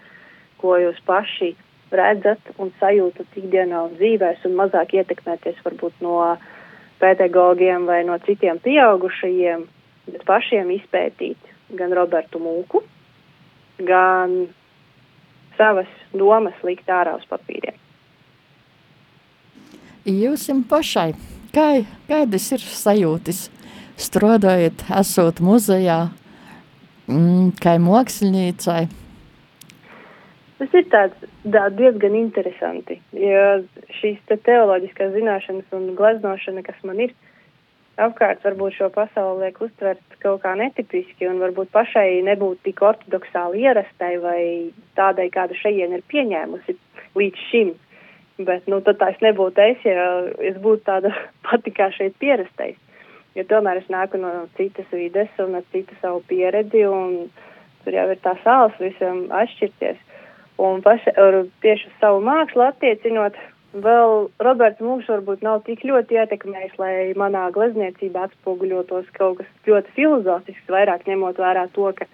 ko 0.63 0.79
jūs 0.79 1.01
paši 1.09 1.55
redzat 1.95 2.55
un 2.63 2.71
sajūtat 2.81 3.39
ikdienā 3.41 3.83
un 3.89 3.95
dzīvēs 3.99 4.45
un 4.47 4.59
mazāk 4.59 4.95
ietekmēties 4.99 5.59
varbūt 5.67 6.03
no 6.05 6.37
pedagogiem 7.03 7.87
vai 7.91 8.03
no 8.07 8.19
citiem 8.27 8.61
pieaugušajiem, 8.65 9.65
bet 10.09 10.25
pašiem 10.29 10.71
izpētīt 10.77 11.53
gan 11.79 11.95
Robertu 11.97 12.41
Mūku, 12.43 12.83
gan 13.81 14.45
savas 15.59 15.91
domas 16.13 16.57
likt 16.67 16.91
ārā 16.91 17.17
uz 17.19 17.27
papīriem. 17.31 17.79
Jūs 20.05 20.51
pašai, 20.69 21.15
kā, 21.55 21.69
kādas 22.11 22.51
ir 22.53 22.61
sajūtas, 22.61 23.47
strādājot, 23.97 24.85
esot 25.01 25.41
muzejā, 25.41 26.11
mm, 27.09 27.55
kā 27.63 27.79
māksliniecai? 27.81 28.83
Tas 30.59 30.77
ir 30.77 30.85
tāds, 30.93 31.25
tā, 31.43 31.65
diezgan 31.79 32.19
interesanti, 32.19 32.99
jo 33.17 33.47
šīs 34.01 34.21
te 34.29 34.37
teoloģiskās 34.45 35.15
zināšanas 35.17 35.73
un 35.77 35.95
gleznošana, 35.99 36.63
kas 36.67 36.85
man 36.87 37.01
ir, 37.07 37.17
apkārt 38.01 38.43
varbūt 38.45 38.77
šo 38.79 38.89
pasauli 38.95 39.47
liek 39.47 39.61
uztvert 39.63 40.19
kaut 40.23 40.43
kā 40.43 40.55
netipiski 40.59 41.29
un 41.29 41.41
varbūt 41.43 41.71
pašai 41.75 42.23
nebūt 42.27 42.63
tik 42.67 42.83
ortodoksāli 42.83 43.65
ierastai 43.65 44.17
vai 44.23 44.41
tādai, 44.99 45.29
kāda 45.35 45.57
šeit 45.59 45.83
ir 45.85 46.07
pieņēmusi 46.11 46.77
līdz 47.19 47.49
šim. 47.51 47.75
Bet, 48.35 48.67
nu, 48.67 48.81
tad 48.83 48.99
tā 48.99 49.13
es 49.13 49.21
nebūtu 49.23 49.63
es, 49.63 49.85
ja 49.87 50.07
es 50.43 50.57
būtu 50.59 50.83
tāda 50.89 51.13
pati 51.47 51.71
kā 51.75 51.91
šeit 51.95 52.17
pierastais. 52.19 52.79
Jo 53.35 53.43
tomēr 53.51 53.81
es 53.81 53.91
nāku 53.91 54.19
no 54.19 54.47
citas 54.59 54.91
vides 54.95 55.31
un 55.43 55.57
ar 55.59 55.65
citu 55.75 55.95
savu 56.01 56.23
pieredzi, 56.31 56.85
un 56.87 57.31
tur 57.85 57.95
jau 57.95 58.09
ir 58.11 58.21
tā 58.23 58.35
sāls 58.43 58.75
visam 58.83 59.27
atšķirties. 59.35 59.99
Un 60.63 60.83
paša, 60.83 61.15
tieši 61.63 61.91
uz 61.91 61.97
savu 61.99 62.21
mākslu 62.23 62.63
attiecinot, 62.63 63.39
Vēl 63.75 64.29
Roberts 64.39 64.79
mūks 64.79 65.09
varbūt 65.11 65.41
nav 65.43 65.65
tik 65.67 65.81
ļoti 65.83 66.15
ietekmējis, 66.21 66.77
lai 66.79 66.93
manā 67.19 67.49
glezniecībā 67.55 68.29
atspoguļotos 68.29 69.09
kaut 69.17 69.41
kas 69.41 69.49
ļoti 69.67 69.91
filozofisks, 69.97 70.69
vairāk 70.71 71.03
ņemot 71.09 71.41
vērā 71.43 71.65
to, 71.75 71.89
ka 71.99 72.07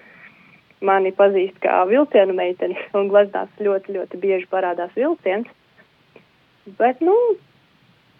mani 0.80 1.12
pazīst 1.12 1.60
kā 1.60 1.82
vilcienu 1.90 2.38
meiteni 2.38 2.80
un 2.96 3.12
gleznās 3.12 3.52
ļoti, 3.60 3.98
ļoti 3.98 4.22
bieži 4.22 4.48
parādās 4.48 4.96
vilciens. 4.96 5.52
Bet, 6.80 7.04
nu, 7.04 7.16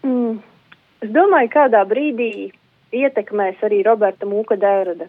mm, 0.05 0.37
es 1.07 1.17
domāju, 1.17 1.55
kādā 1.57 1.81
brīdī 1.89 2.51
ietekmēs 2.93 3.65
arī 3.65 3.81
Roberta 3.89 4.29
Mūka 4.29 4.61
Dērada. 4.61 5.09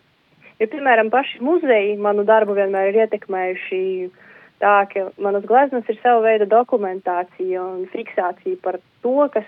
Ja, 0.61 0.71
piemēram, 0.71 1.11
paši 1.11 1.43
muzeji 1.43 1.97
manu 1.99 2.23
darbu 2.23 2.55
vienmēr 2.55 2.93
ir 2.93 3.03
ietekmējuši 3.03 3.81
uh, 4.07 4.27
Tā 4.61 4.83
ka 4.91 5.07
manas 5.17 5.45
gleznas 5.49 5.87
ir 5.89 5.97
sava 6.03 6.21
veida 6.27 6.45
dokumentācija 6.49 7.63
un 7.63 7.87
fiksācija 7.89 8.59
par 8.61 8.77
to, 9.01 9.15
kas, 9.33 9.47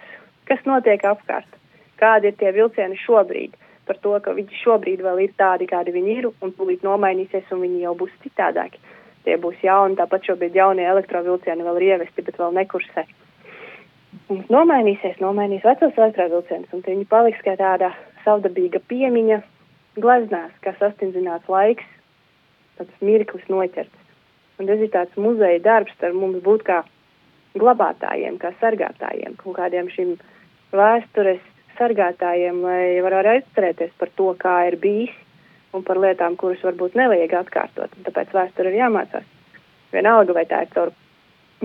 kas 0.49 0.63
notiek 0.65 1.05
apkārt, 1.05 1.59
kādi 2.01 2.31
ir 2.31 2.39
tie 2.39 2.49
vilcieni 2.55 2.97
šobrīd, 3.03 3.53
par 3.85 3.99
to, 4.01 4.15
ka 4.25 4.33
viņi 4.33 4.63
šobrīd 4.63 5.03
vēl 5.05 5.21
ir 5.27 5.35
tādi, 5.37 5.69
kādi 5.69 5.93
viņi 5.93 6.17
ir, 6.17 6.29
un 6.41 6.55
tūlīt 6.57 6.85
nomainīsies, 6.87 7.45
un 7.53 7.61
viņi 7.61 7.85
jau 7.85 7.93
būs 7.99 8.17
citādāki. 8.25 8.81
Tie 9.23 9.37
būs 9.39 9.61
jauni, 9.63 9.99
tāpat 10.01 10.25
šobrīd 10.27 10.57
jaunie 10.57 10.87
elektrovilcieni 10.89 11.63
vēl 11.63 11.79
ir 11.79 11.89
ievesti, 11.93 12.25
bet 12.25 12.39
vēl 12.41 12.57
nekursē. 12.57 13.05
Un 14.33 14.43
nomainīsies, 14.49 15.21
nomainīs 15.21 15.65
vecos 15.65 15.93
elektrovilcienus, 15.97 16.73
un 16.73 16.81
viņi 16.85 17.05
paliks 17.09 17.41
kā 17.45 17.53
tāda 17.59 17.93
savdabīga 18.25 18.81
piemiņa 18.89 19.43
gleznās, 20.01 20.53
kā 20.65 20.73
sastindzināts 20.79 21.49
laiks, 21.53 21.85
tāds 22.79 23.05
mirklis 23.05 23.45
noķerts. 23.51 24.02
Un 24.61 24.69
tas 24.69 24.81
ir 24.81 24.91
tāds 24.93 25.17
muzeja 25.17 25.61
darbs, 25.63 25.95
ar 26.05 26.13
mums 26.13 26.43
būt 26.45 26.65
kā 26.67 26.83
glabātājiem, 27.57 28.37
kā 28.41 28.53
sargātājiem, 28.61 29.35
kaut 29.41 29.57
kādiem 29.57 29.89
šim 29.93 30.15
vēstures 30.73 31.41
sargātājiem, 31.77 32.61
lai 32.65 33.01
varētu 33.05 33.33
atcerēties 33.41 33.93
par 33.99 34.11
to, 34.17 34.31
kā 34.39 34.55
ir 34.69 34.77
bijis 34.81 35.13
un 35.73 35.85
par 35.85 35.97
lietām, 36.01 36.37
kuras 36.37 36.61
varbūt 36.65 36.97
nevajag 36.97 37.33
atkārtot. 37.39 37.95
Un 37.97 38.05
tāpēc 38.05 38.33
vēsture 38.35 38.69
ir 38.69 38.81
jāmācās. 38.83 39.25
Vienalga, 39.93 40.35
vai 40.37 40.45
tā 40.49 40.63
ir 40.65 40.71
caur 40.73 40.93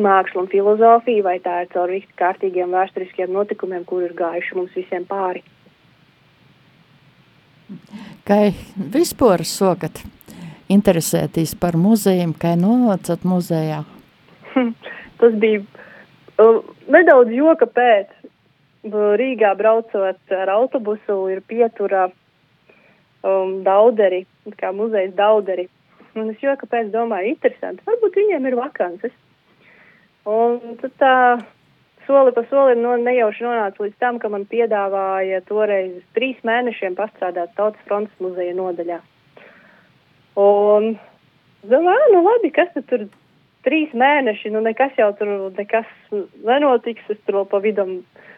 mākslu 0.01 0.45
un 0.45 0.51
filozofiju, 0.53 1.25
vai 1.27 1.39
tā 1.45 1.63
ir 1.65 1.71
caur 1.73 1.93
kārtīgiem 2.21 2.73
vēsturiskiem 2.73 3.33
notikumiem, 3.35 3.85
kur 3.89 4.05
ir 4.07 4.17
gājuši 4.17 4.57
mums 4.57 4.77
visiem 4.77 5.05
pāri. 5.09 5.45
Kā 8.25 8.47
vispār 8.97 9.45
sokat 9.45 10.01
interesēties 10.73 11.55
par 11.61 11.77
muzejiem, 11.81 12.35
kā 12.37 12.55
nonācat 12.59 13.25
muzejā? 13.29 13.83
Tas 15.21 15.35
bija 15.43 15.63
uh, 15.63 16.63
nedaudz 16.91 17.35
joka 17.35 17.67
pēc. 17.67 18.15
Rīgā 18.89 19.51
braucot 19.59 20.33
ar 20.33 20.51
autobusu 20.55 21.17
ir 21.33 21.43
pieturā 21.51 22.07
um, 23.27 23.59
dauderi, 23.67 24.23
kā 24.57 24.71
muzejs 24.73 25.11
dauderi. 25.19 25.67
Un 26.17 26.31
es 26.33 26.41
joka 26.43 26.67
pēc 26.71 26.93
domāju, 26.95 27.35
interesanti, 27.35 27.85
varbūt 27.87 28.17
viņiem 28.23 28.47
ir 28.49 28.57
vakances. 28.57 29.15
Un 30.29 30.79
tad 30.81 30.95
tā 31.03 31.15
soli 32.07 32.33
pa 32.33 32.45
solim 32.49 32.81
no, 32.83 32.95
nejauši 32.97 33.45
nonāca 33.45 33.85
līdz 33.85 33.99
tam, 34.01 34.19
ka 34.23 34.31
man 34.33 34.47
piedāvāja 34.49 35.43
toreiz 35.51 36.01
trīs 36.17 36.41
mēnešiem 36.47 36.97
pastrādāt 36.99 37.53
Tautas 37.59 37.85
frontes 37.91 38.25
muzeja 38.25 38.55
nodaļā. 38.57 39.03
Un 40.39 40.93
domāju, 41.67 42.11
nu 42.15 42.23
labi, 42.23 42.51
kas 42.55 42.71
tur 42.91 43.09
trīs 43.67 43.95
mēneši, 43.97 44.53
nu 44.55 44.63
nekas 44.63 44.95
jau 44.99 45.11
tur 45.19 45.51
nekas 45.57 45.89
nenotiks. 46.47 47.07
Es 47.11 47.19
tur 47.27 47.41
vēl 47.41 47.49
pa 47.51 47.63
vidu, 47.65 47.87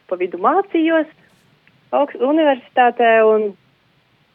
pa 0.09 0.19
vidu 0.21 0.40
mācījos 0.40 1.11
augst 1.97 2.23
universitātē 2.23 3.12
un 3.26 3.50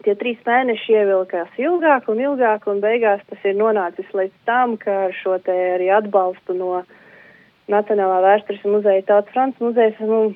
tie 0.06 0.14
trīs 0.20 0.42
mēneši 0.46 1.00
ievilkās 1.00 1.58
ilgāk 1.58 2.10
un 2.12 2.22
ilgāk 2.22 2.68
un 2.70 2.82
beigās 2.84 3.24
tas 3.30 3.42
ir 3.48 3.58
nonācis 3.58 4.12
līdz 4.14 4.36
tam, 4.46 4.76
ka 4.78 5.10
šo 5.24 5.40
te 5.42 5.56
arī 5.76 5.90
atbalstu 5.96 6.58
no 6.58 6.84
Nacionālā 7.72 8.20
vēstures 8.22 8.66
muzeja 8.70 9.02
Tautas 9.08 9.34
Frants 9.34 9.62
muzejas 9.64 9.98
nu, 10.06 10.36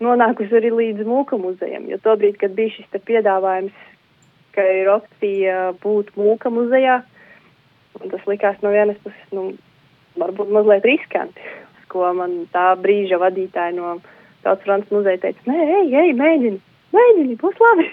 nonākusi 0.00 0.56
arī 0.56 0.70
līdz 0.72 1.04
Mūka 1.04 1.36
muzejam, 1.36 1.84
jo 1.90 1.98
tobrīd, 2.00 2.38
kad 2.40 2.54
bija 2.56 2.72
šis 2.72 2.88
te 2.94 3.02
piedāvājums 3.04 3.74
ka 4.54 4.64
ir 4.80 4.90
opcija 4.92 5.72
būt 5.82 6.14
mūka 6.18 6.52
muzejā. 6.54 7.00
Un 8.00 8.10
tas 8.10 8.24
likās 8.26 8.58
no 8.62 8.72
vienas 8.74 8.98
puses, 9.04 9.26
nu, 9.34 9.52
varbūt 10.18 10.50
mazliet 10.54 10.86
riskanti, 10.88 11.42
ko 11.90 12.10
man 12.16 12.44
tā 12.54 12.72
brīža 12.80 13.20
vadītāja 13.22 13.74
no 13.76 13.98
Tautas 14.44 14.64
Frančijas 14.66 14.92
muzeja 14.92 15.20
teica, 15.22 15.40
nē, 15.48 15.60
ej, 15.78 15.94
ej, 16.02 16.10
mēģini, 16.18 16.58
mēģini, 16.92 17.36
būs 17.40 17.62
labi. 17.62 17.86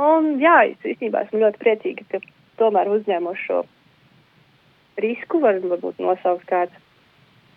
Un 0.00 0.36
jā, 0.40 0.56
es 0.70 0.92
īstenībā 0.92 1.24
esmu 1.26 1.40
ļoti 1.42 1.62
priecīga, 1.64 2.04
ka 2.12 2.20
tomēr 2.60 2.92
uzņēmu 2.92 3.34
šo 3.40 3.64
risku, 5.00 5.40
var, 5.42 5.58
varbūt 5.64 5.98
nosaukt 6.04 6.46
kāds 6.48 6.76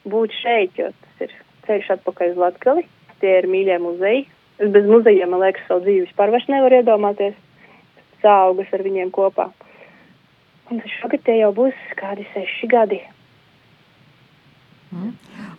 būt 0.09 0.33
šeit, 0.39 0.73
jo 0.79 0.89
tas 0.89 1.27
ir 1.27 1.35
ceļš 1.67 1.91
atpakaļ 1.97 2.33
uz 2.33 2.41
Latkali, 2.41 2.87
tie 3.21 3.37
ir 3.41 3.49
mīļie 3.51 3.77
muzeji. 3.83 4.25
Es 4.63 4.71
bez 4.73 4.87
muzejiem, 4.89 5.29
man 5.33 5.43
liekas, 5.43 5.65
savu 5.67 5.85
dzīvi 5.85 6.07
vispār 6.07 6.33
vairs 6.33 6.49
nevaru 6.49 6.81
iedomāties 6.81 7.37
saugas 8.23 8.71
ar 8.73 8.83
viņiem 8.85 9.11
kopā. 9.13 9.51
Un 10.71 10.79
šogad 10.97 11.25
tie 11.27 11.37
jau 11.41 11.51
būs 11.55 11.77
kādi 11.99 12.25
seši 12.33 12.69
gadi. 12.71 13.01
Mm. 14.93 15.13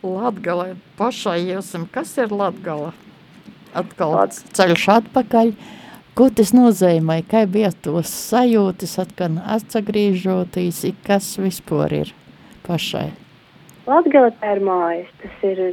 Latgala 0.04 0.74
pašai 0.98 1.40
jūsim, 1.42 1.86
kas 1.92 2.14
ir 2.22 2.32
Latgala? 2.32 2.92
Atkal 3.74 4.14
Lat... 4.14 4.36
ceļš 4.56 4.84
atpakaļ. 4.98 5.54
Ko 6.14 6.28
tas 6.30 6.52
nozīmē? 6.54 7.18
Kā 7.26 7.42
bija 7.50 7.72
tos 7.84 8.12
sajūtas, 8.30 8.94
atkal 9.02 9.40
atsagriežoties, 9.56 10.84
kas 11.06 11.32
vispār 11.42 11.96
ir 12.04 12.12
pašai? 12.68 13.08
Latgala 13.90 14.30
tā 14.38 14.54
ir 14.54 14.62
mājas, 14.64 15.10
tas 15.20 15.42
ir, 15.50 15.64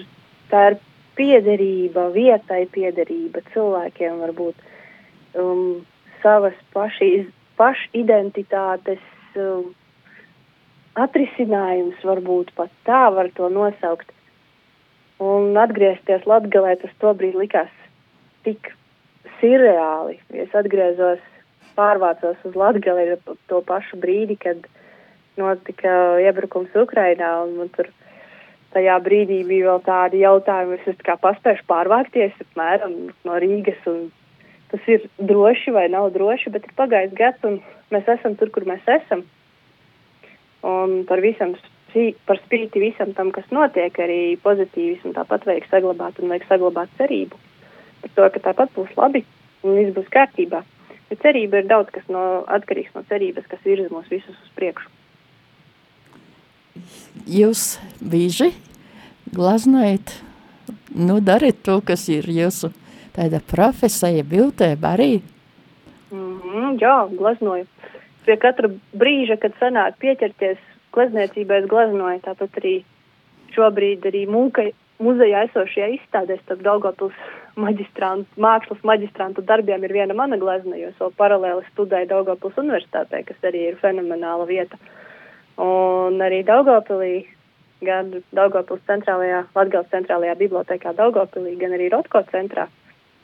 tā 0.51 0.63
ir 0.71 0.79
piederība, 1.19 2.09
vietai 2.15 2.65
piederība 2.73 3.43
cilvēkiem 3.53 4.17
varbūt 4.23 4.65
um, 5.37 5.83
savas 6.23 6.57
paši, 6.73 7.27
pašidentitātes 7.59 9.03
um, 9.39 9.71
atrisinājums, 10.99 12.01
varbūt 12.05 12.53
pat 12.57 12.73
tā 12.87 13.03
var 13.15 13.31
to 13.37 13.49
nosaukt. 13.53 14.11
Un 15.21 15.57
atgriezties 15.61 16.25
Latgalē, 16.25 16.75
tas 16.81 16.93
tobrīd 17.01 17.35
likās 17.37 17.69
tik 18.45 18.71
sirreāli. 19.39 20.17
Es 20.33 20.53
atgriezos, 20.57 21.21
pārvācos 21.77 22.41
uz 22.47 22.57
Latgali 22.57 23.17
to 23.49 23.61
pašu 23.67 23.99
brīdi, 24.01 24.37
kad 24.41 24.65
notika 25.39 26.17
iebrukums 26.21 26.73
man 26.75 27.69
tur 27.75 27.91
tajā 28.73 28.97
brīdī 29.03 29.41
bija 29.47 29.71
vēl 29.71 29.83
tādi 29.85 30.23
jautājumi, 30.23 30.79
es 30.87 31.05
kā 31.05 31.17
paspēju 31.21 31.67
pārvākties 31.67 32.33
apmēram 32.45 32.95
no 33.27 33.39
Rīgas, 33.43 33.79
un 33.87 34.09
tas 34.71 34.87
ir 34.91 35.05
droši 35.19 35.73
vai 35.75 35.87
nav 35.91 36.09
droši, 36.15 36.51
bet 36.53 36.65
ir 36.67 36.73
pagājis 36.77 37.13
gads, 37.17 37.43
un 37.47 37.59
mēs 37.93 38.09
esam 38.15 38.37
tur, 38.39 38.51
kur 38.53 38.67
mēs 38.69 38.87
esam. 38.99 39.23
Un 40.67 41.01
par 41.09 41.21
visam, 41.23 41.55
par 42.27 42.41
spīti 42.45 42.83
visam 42.83 43.15
tam, 43.17 43.31
kas 43.35 43.47
notiek, 43.51 43.97
arī 43.99 44.37
pozitīvismu 44.43 45.15
tāpat 45.17 45.47
vajag 45.49 45.69
saglabāt 45.71 46.21
un 46.21 46.33
vajag 46.33 46.47
saglabāt 46.49 46.93
cerību 47.01 47.39
par 48.01 48.15
to, 48.15 48.29
ka 48.33 48.45
tāpat 48.49 48.71
būs 48.77 48.95
labi 48.97 49.25
un 49.61 49.77
viss 49.77 49.93
būs 49.97 50.09
kārtībā. 50.13 50.63
Jo 51.11 51.19
cerība 51.21 51.61
ir 51.61 51.69
daudz 51.69 51.91
kas 51.93 52.07
no, 52.09 52.41
atkarīgs 52.49 52.95
no 52.95 53.05
cerības, 53.09 53.49
kas 53.51 53.61
virza 53.67 53.91
mūs 53.93 54.09
visus 54.09 54.33
uz 54.33 54.57
priekšu 54.57 54.89
jūs 57.27 57.77
bieži 57.99 58.51
glaznojat, 59.31 60.15
nu 60.95 61.19
darat 61.23 61.61
to, 61.65 61.79
kas 61.85 62.07
ir 62.11 62.27
jūsu 62.29 62.71
tāda 63.15 63.41
profesija, 63.53 64.23
biltēba 64.23 64.95
arī? 64.97 65.21
Mm 66.11 66.39
-hmm, 66.39 66.77
jā, 66.81 66.97
glaznoju. 67.17 67.65
Pie 68.25 68.37
katra 68.37 68.69
brīža, 68.93 69.37
kad 69.41 69.53
sanāk 69.59 69.97
pieķerties 69.99 70.57
glazniecībai, 70.93 71.63
es 71.63 71.69
glaznoju. 71.69 72.19
Tāpat 72.25 72.57
arī 72.61 72.75
šobrīd 73.55 74.05
arī 74.05 74.25
mūka 74.27 74.71
muzejā 75.01 75.45
esošajā 75.47 75.87
izstādē 75.95 76.37
starp 76.41 76.61
Daugavpils 76.61 77.17
maģistrantu, 77.59 78.29
mākslas 78.37 78.81
maģistrantu 78.87 79.43
darbiem 79.47 79.83
ir 79.83 79.93
viena 79.93 80.13
mana 80.13 80.37
glazna, 80.37 80.77
jo 80.77 80.91
vēl 80.99 81.13
paralēli 81.17 81.65
studēju 81.71 82.07
Daugavpils 82.07 82.59
universitātē, 82.63 83.23
kas 83.27 83.47
arī 83.49 83.67
ir 83.71 83.79
fenomenāla 83.81 84.47
vieta. 84.49 84.77
Un 85.61 86.21
arī 86.23 86.43
Daugopilī, 86.47 87.25
gan 87.85 88.13
Daugopils 88.37 88.83
centrālajā, 88.87 89.45
Latgales 89.55 89.89
centrālajā 89.91 90.37
bibliotekā 90.39 90.93
Daugopilī, 90.97 91.57
gan 91.59 91.75
arī 91.77 91.89
Rotko 91.91 92.23
centrā. 92.31 92.67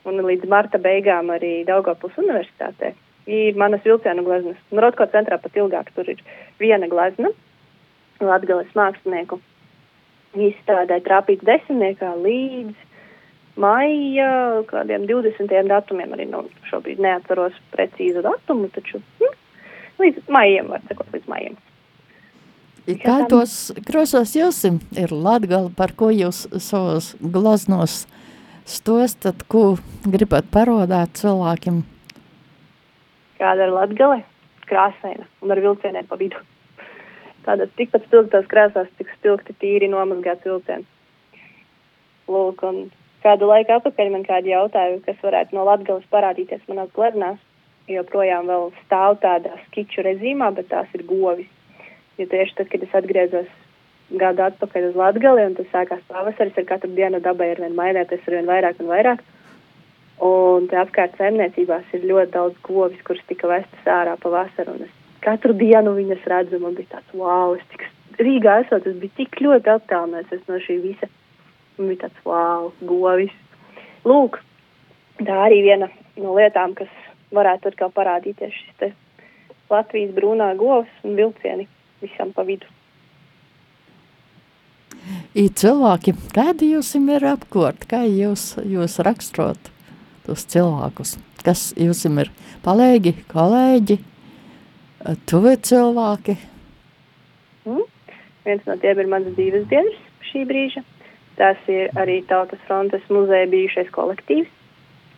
Un 0.06 0.22
līdz 0.24 0.46
marta 0.48 0.78
beigām 0.78 1.32
arī 1.34 1.64
Daugopils 1.68 2.16
universitātē 2.20 2.94
ir 3.28 3.58
manas 3.60 3.84
vilcienu 3.84 4.24
gleznas. 4.24 4.58
Un 4.72 4.82
Rotko 4.82 5.06
centrā 5.12 5.38
pat 5.42 5.56
ilgāk 5.58 5.90
tur 5.96 6.08
ir 6.08 6.22
viena 6.60 6.88
glezna 6.88 7.32
Latgales 8.24 8.70
mākslinieku 8.74 9.38
izstrādē 10.38 10.98
trāpīts 11.06 11.44
desmitniekā 11.46 12.12
līdz 12.22 12.74
maija 13.58 14.30
kādiem 14.70 15.06
20. 15.10 15.54
datumiem. 15.70 16.14
Arī 16.16 16.28
nu, 16.30 16.44
šobrīd 16.70 17.02
neatceros 17.02 17.56
precīzu 17.74 18.22
datumu, 18.26 18.70
taču 18.74 19.02
nu, 19.22 19.32
līdz 20.02 20.28
maijam, 20.32 20.70
var 20.74 20.84
sakot, 20.90 21.10
līdz 21.14 21.30
maijam. 21.30 21.58
Kādos 23.02 23.74
grosos 23.84 24.32
jūs 24.32 24.62
ir 24.96 25.12
Latgala, 25.12 25.68
par 25.76 25.92
ko 25.92 26.08
jūs 26.08 26.46
savos 26.64 27.12
glaznos 27.20 28.06
stostat, 28.68 29.42
ko 29.50 29.78
gribat 30.04 30.50
parodāt 30.54 31.16
cilvēkiem? 31.20 31.80
Kāda 33.40 33.66
ir 33.66 33.74
Latgale? 33.74 34.22
Krāsaina 34.68 35.24
un 35.42 35.54
ar 35.54 35.62
vilcieniem 35.64 36.06
pa 36.08 36.18
vidu. 36.20 36.40
Tādas 37.46 37.72
tikpat 37.80 38.04
spilgtās 38.04 38.48
krāsās, 38.50 38.88
cik 39.00 39.10
spilgti 39.16 39.56
tīri 39.62 39.88
nomazgāts 39.88 40.44
vilciens. 40.44 40.88
Lūk, 42.28 42.62
un 42.68 42.90
kādu 43.24 43.48
laiku 43.48 43.78
atpakaļ 43.78 44.10
man 44.12 44.26
kādi 44.28 44.52
jautājumi, 44.52 45.00
kas 45.06 45.22
varētu 45.24 45.56
no 45.56 45.64
Latgales 45.64 46.04
parādīties 46.12 46.66
manās 46.68 46.92
gleznās, 46.96 47.38
joprojām 47.88 48.50
vēl 48.52 48.68
stāv 48.82 49.16
tādā 49.22 49.56
skiču 49.68 50.04
režīmā, 50.04 50.52
bet 50.58 50.68
tās 50.68 50.92
ir 50.92 51.08
govis 51.08 51.48
Jo 52.18 52.26
tieši 52.26 52.54
tad, 52.58 52.66
kad 52.72 52.82
es 52.82 52.94
atgriezos 52.98 53.50
gadu 54.10 54.44
atpakaļ 54.46 54.90
uz 54.90 54.96
Latgali, 54.96 55.44
un 55.50 55.56
tas 55.58 55.68
sākās 55.72 56.04
pavasaris, 56.08 56.56
ar 56.56 56.66
katru 56.68 56.90
dienu 56.96 57.20
dabai 57.24 57.52
ir 57.52 57.60
vien 57.64 57.76
mainēties 57.76 58.24
ar 58.26 58.38
vien 58.38 58.48
vairāk 58.48 58.80
un 58.80 58.90
vairāk. 58.92 59.24
Un 60.24 60.66
te 60.70 60.78
apkārt 60.80 61.14
saimniecībās 61.18 61.92
ir 61.94 62.08
ļoti 62.10 62.32
daudz 62.34 62.56
govis, 62.66 63.02
kuras 63.06 63.22
tika 63.28 63.50
vestas 63.50 63.90
ārā 63.92 64.16
pavasarī, 64.18 64.74
un 64.74 64.88
es 64.88 64.94
katru 65.22 65.54
dienu 65.54 65.94
viņas 65.94 66.26
redzu, 66.32 66.58
man 66.62 66.74
bija 66.78 66.96
tāds, 66.96 67.14
wow, 67.14 67.54
es 67.54 67.66
tik 67.74 67.86
Rīgā 68.18 68.56
esot, 68.64 68.86
es 68.90 68.96
biju 68.98 69.14
tik 69.14 69.38
ļoti 69.44 69.70
attālinājies 69.70 70.48
no 70.50 70.56
šī 70.64 70.80
visa. 70.82 71.06
Man 71.76 71.92
bija 71.92 72.08
tāds, 72.08 72.24
wow, 72.26 72.72
govis. 72.82 73.34
Lūk, 74.08 74.40
tā 75.22 75.36
arī 75.44 75.60
viena 75.68 75.86
no 76.18 76.34
lietām, 76.34 76.74
kas 76.78 76.90
varētu 77.34 77.70
atkal 77.70 77.92
parādīties 77.94 78.56
šis 78.56 78.80
te 78.80 78.90
Latvijas 79.70 80.14
brūnā 80.16 80.48
govs 80.58 80.90
un 81.04 81.14
vilcieni 81.18 81.68
visam 82.02 82.32
pa 82.34 82.42
vidu. 82.48 82.66
Ir 85.38 85.52
cilvēki, 85.54 86.16
kādi 86.34 86.72
jūs 86.72 86.96
ir 86.98 87.24
apkort, 87.30 87.84
kā 87.86 88.00
jūs, 88.02 88.56
jūs 88.66 88.98
raksturot 89.06 89.70
tos 90.26 90.42
cilvēkus, 90.50 91.12
kas 91.46 91.68
jūs 91.78 92.00
ir 92.08 92.32
palēgi, 92.64 93.12
kolēģi, 93.30 94.00
tuvi 95.30 95.54
cilvēki? 95.70 96.36
Mm. 97.70 97.86
Viens 98.48 98.66
no 98.66 98.78
tiem 98.82 99.04
ir 99.04 99.12
mans 99.14 99.30
dzīves 99.38 99.70
biedrs 99.70 100.02
šī 100.32 100.42
brīža. 100.50 100.82
Tas 101.38 101.58
ir 101.70 101.94
arī 101.94 102.18
Tautas 102.26 102.58
frontes 102.66 103.04
muzeja 103.06 103.46
bijušais 103.46 103.94
kolektīvs. 103.94 104.50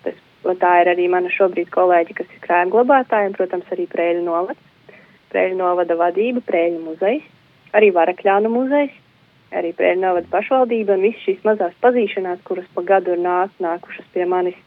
Tas, 0.05 0.17
tā 0.61 0.73
ir 0.83 0.91
arī 0.93 1.09
mana 1.09 1.33
šobrīd 1.33 1.73
kolēģi, 1.73 2.21
kas 2.21 2.29
ir 2.29 2.45
krājuma 2.45 2.75
glabātāji 2.75 3.33
un, 3.33 3.39
protams, 3.39 3.73
arī 3.73 3.89
Prēļu 3.89 4.27
novads. 4.29 4.61
Prēļu 5.33 5.57
novada 5.63 5.97
vadība, 5.97 6.45
Prēļu 6.45 6.83
muzejs, 6.91 7.25
arī 7.73 7.89
Varakļānu 7.97 8.53
muzejs, 8.53 9.00
arī 9.57 9.73
Prēļu 9.77 10.03
novada 10.03 10.31
pašvaldība 10.33 10.97
un 10.97 11.07
visas 11.09 11.23
šīs 11.27 11.45
mazās 11.47 11.75
pazīšanās, 11.85 12.43
kuras 12.47 12.69
pa 12.75 12.85
gadu 12.87 13.15
ir 13.17 13.23
nāk, 13.25 13.55
nākušas 13.63 14.07
pie 14.15 14.27
manis. 14.29 14.59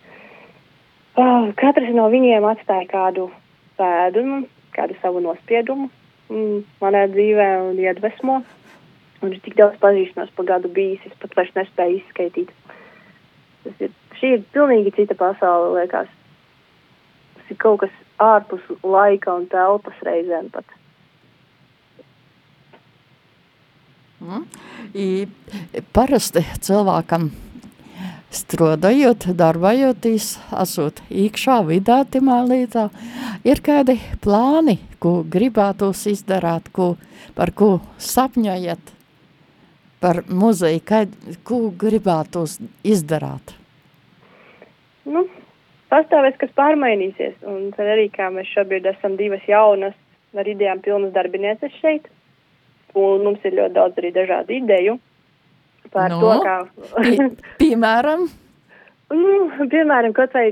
Oh, 1.20 1.52
katrs 1.60 1.94
no 1.94 2.08
viņiem 2.10 2.46
atstāja 2.50 2.88
kādu 2.90 3.30
pēdu, 3.78 4.44
kādu 4.74 4.98
savu 5.02 5.22
nospiedumu 5.24 5.90
mm, 6.32 6.64
manā 6.82 7.06
dzīvē 7.14 7.50
un 7.70 7.80
iedvesmo. 7.82 8.42
Un 9.24 9.32
ir 9.32 9.40
tik 9.46 9.56
daudz 9.56 9.78
pazīšanās 9.80 10.34
pa 10.36 10.44
gadu 10.48 10.72
bijis, 10.74 11.04
es 11.08 11.16
pat 11.22 11.36
vairs 11.38 11.54
nespēju 11.56 12.02
izskaidīt. 12.02 12.50
Tas 13.64 13.86
ir, 13.86 13.94
šī 14.20 14.34
ir 14.38 14.48
pilnīgi 14.56 14.92
cita 14.98 15.16
pasaule, 15.16 15.78
liekas. 15.78 16.10
Tas 17.38 17.54
ir 17.54 17.60
kaut 17.62 17.86
kas 17.86 17.94
ārpus 18.24 18.66
laika 18.84 19.38
un 19.38 19.48
telpas 19.52 20.02
reizēm 20.04 20.50
pat. 20.52 20.68
Mm. 24.24 24.44
I, 24.96 25.08
parasti 25.92 26.46
cilvēkam 26.64 27.28
strādājot, 28.34 29.28
darbojoties, 29.38 30.38
esot 30.64 31.02
iekšā 31.12 31.60
vidā 31.68 32.00
timā 32.10 32.40
līdzā, 32.48 32.88
ir 33.46 33.62
kādi 33.66 33.98
plāni, 34.24 34.80
ko 35.04 35.22
gribētos 35.28 36.06
izdarāt, 36.10 36.72
ko, 36.74 36.94
par 37.36 37.52
ko 37.52 37.76
sapņojat 38.02 38.94
par 40.04 40.24
muzeju, 40.28 40.82
kā, 40.88 41.04
ko 41.48 41.68
gribētos 41.80 42.58
izdarāt? 42.84 43.54
Nu, 45.08 45.28
pastāvēs, 45.92 46.40
kas 46.42 46.52
pārmainīsies. 46.58 47.38
Un 47.48 47.72
tad 47.76 47.92
arī, 47.96 48.10
kā 48.12 48.28
mēs 48.34 48.52
šobrīd 48.56 48.88
esam 48.92 49.16
divas 49.20 49.44
jaunas, 49.48 49.96
ar 50.36 50.50
idejām 50.50 50.82
pilnas 50.84 51.14
darbinieces 51.16 51.76
šeit, 51.80 52.08
un 53.00 53.26
mums 53.26 53.44
ir 53.48 53.58
ļoti 53.58 53.76
daudz 53.78 54.00
arī 54.02 54.14
dažādu 54.16 54.58
ideju 54.60 55.00
par 55.94 56.14
no, 56.14 56.22
to, 56.22 56.38
kā. 56.46 56.58
pie, 57.04 57.28
piemēram? 57.62 58.30
nu, 59.14 59.68
piemēram, 59.70 60.16
kaut 60.18 60.34
vai 60.34 60.48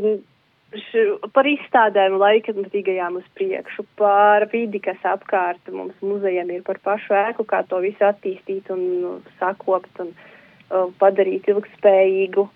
par 1.36 1.47
izstādēm 1.49 2.15
laikmatīgajām 2.21 3.17
uz 3.19 3.25
priekšu, 3.36 3.84
par 3.99 4.45
vidi, 4.54 4.80
kas 4.84 5.01
apkārt 5.04 5.71
mums 5.73 5.97
muzejiem 6.06 6.54
ir, 6.56 6.62
par 6.67 6.80
pašu 6.84 7.15
ēku, 7.17 7.45
kā 7.47 7.63
to 7.67 7.82
visu 7.84 8.06
attīstīt 8.08 8.71
un 8.71 8.86
nu, 9.01 9.13
sakopt 9.39 9.99
un 10.04 10.13
um, 10.13 10.93
padarīt 11.01 11.49
ilgspējīgu, 11.51 12.47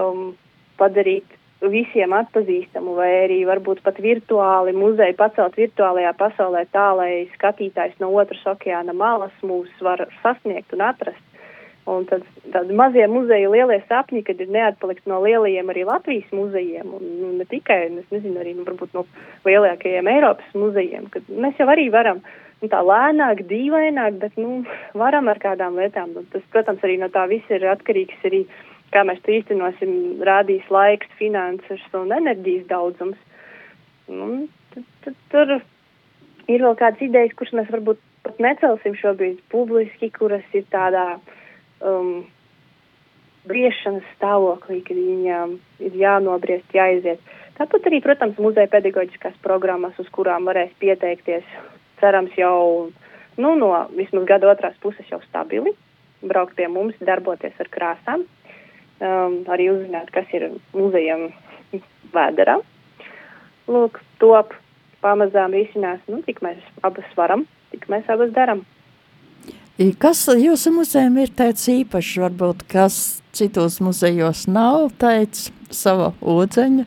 um, 0.00 0.30
padarīt 0.80 1.36
visiem 1.72 2.12
atpazīstamu, 2.16 2.96
vai 2.98 3.10
arī 3.24 3.42
varbūt 3.48 3.82
pat 3.84 4.00
virtuāli 4.02 4.74
muzeju 4.76 5.16
pacelt 5.18 5.56
virtuālajā 5.58 6.14
pasaulē 6.18 6.64
tā, 6.72 6.88
lai 6.98 7.12
skatītājs 7.36 8.00
no 8.02 8.10
otras 8.14 8.42
okeāna 8.54 8.94
malas 8.96 9.34
mūs 9.42 9.70
var 9.84 10.06
sasniegt 10.22 10.74
un 10.76 10.84
atrast. 10.88 11.22
Un 11.84 12.06
tad 12.08 12.22
tādi 12.48 12.72
mazie 12.72 13.04
muzeji, 13.12 13.50
lielie 13.52 13.76
sapņi, 13.90 14.22
kad 14.24 14.38
ir 14.40 14.48
neatpalikt 14.52 15.04
no 15.10 15.18
lielajiem 15.20 15.68
arī 15.68 15.82
Latvijas 15.84 16.30
muzejiem, 16.32 16.94
un 16.96 17.02
nu, 17.20 17.32
ne 17.36 17.44
tikai, 17.50 17.90
es 17.90 18.14
nezinu, 18.14 18.38
arī 18.40 18.54
nu, 18.56 18.64
varbūt 18.64 18.96
no 18.96 19.04
lielākajiem 19.44 20.08
Eiropas 20.14 20.56
muzejiem, 20.56 21.10
kad 21.12 21.28
mēs 21.28 21.60
jau 21.60 21.68
arī 21.68 21.90
varam 21.92 22.22
nu, 22.64 22.70
tā 22.72 22.80
lēnāk, 22.80 23.44
dīvaināk, 23.50 24.16
bet, 24.22 24.38
nu, 24.40 24.62
varam 24.96 25.28
ar 25.28 25.40
kādām 25.42 25.76
lietām. 25.76 26.16
Un 26.16 26.28
tas, 26.32 26.44
protams, 26.54 26.80
arī 26.86 26.96
no 27.02 27.10
tā 27.12 27.26
viss 27.28 27.52
ir 27.52 27.66
atkarīgs 27.74 28.24
arī, 28.30 28.46
kā 28.94 29.04
mēs 29.06 29.20
to 29.24 29.34
īstenosim, 29.34 29.94
rādīs 30.26 30.66
laiks, 30.72 31.10
finanses 31.18 31.82
un 31.98 32.14
enerģijas 32.14 32.68
daudzums. 32.70 33.20
Nu, 34.08 34.46
tad, 34.74 34.86
tad, 35.04 35.18
tur 35.32 35.54
ir 36.48 36.64
vēl 36.66 36.78
kādas 36.78 37.02
idejas, 37.04 37.34
kuras 37.38 37.56
mēs 37.56 37.72
varbūt 37.72 38.00
pat 38.24 38.40
necelsim 38.40 38.96
šobrīd 39.00 39.42
publiski, 39.52 40.10
kuras 40.14 40.44
ir 40.56 40.64
tādā, 40.72 41.18
um, 41.84 42.24
briešanas 43.48 44.04
stāvoklī, 44.16 44.80
kad 44.86 44.98
viņām 44.98 45.56
ir 45.84 45.96
jānobriest, 46.00 46.70
jāiziet. 46.74 47.22
Tāpat 47.58 47.86
arī, 47.88 48.00
protams, 48.02 48.38
muzeja 48.42 48.70
pedagoģiskās 48.72 49.36
programmas, 49.44 49.98
uz 50.00 50.08
kurām 50.14 50.48
varēs 50.48 50.72
pieteikties, 50.80 51.44
cerams, 52.00 52.32
jau 52.38 52.90
nu, 53.38 53.54
no 53.58 53.70
vismaz 53.94 54.26
gada 54.30 54.50
otrās 54.50 54.78
puses 54.82 55.06
jau 55.10 55.20
stabili, 55.28 55.74
braukt 56.24 56.56
pie 56.58 56.66
mums, 56.72 56.96
darboties 57.04 57.60
ar 57.60 57.70
krāsām, 57.70 58.24
um, 59.00 59.40
arī 59.50 59.70
uzzināt, 59.72 60.10
kas 60.14 60.28
ir 60.36 60.50
muzejam 60.74 61.30
vēderā. 62.14 62.60
Lūk, 63.70 64.00
top 64.20 64.54
pamazām 65.04 65.56
risinās, 65.56 66.00
nu, 66.08 66.20
cik 66.26 66.40
mēs 66.44 66.60
abas 66.86 67.08
varam, 67.18 67.46
cik 67.72 67.88
mēs 67.92 68.08
abas 68.12 68.32
daram. 68.36 68.64
Kas 69.98 70.20
jūsu 70.30 70.70
muzejam 70.70 71.16
ir 71.18 71.32
tāds 71.34 71.66
īpašs, 71.66 72.18
varbūt, 72.22 72.62
kas 72.70 72.98
citos 73.34 73.80
muzejos 73.82 74.44
nav 74.46 74.92
teicis 75.02 75.50
sava 75.74 76.12
odzeņa? 76.22 76.84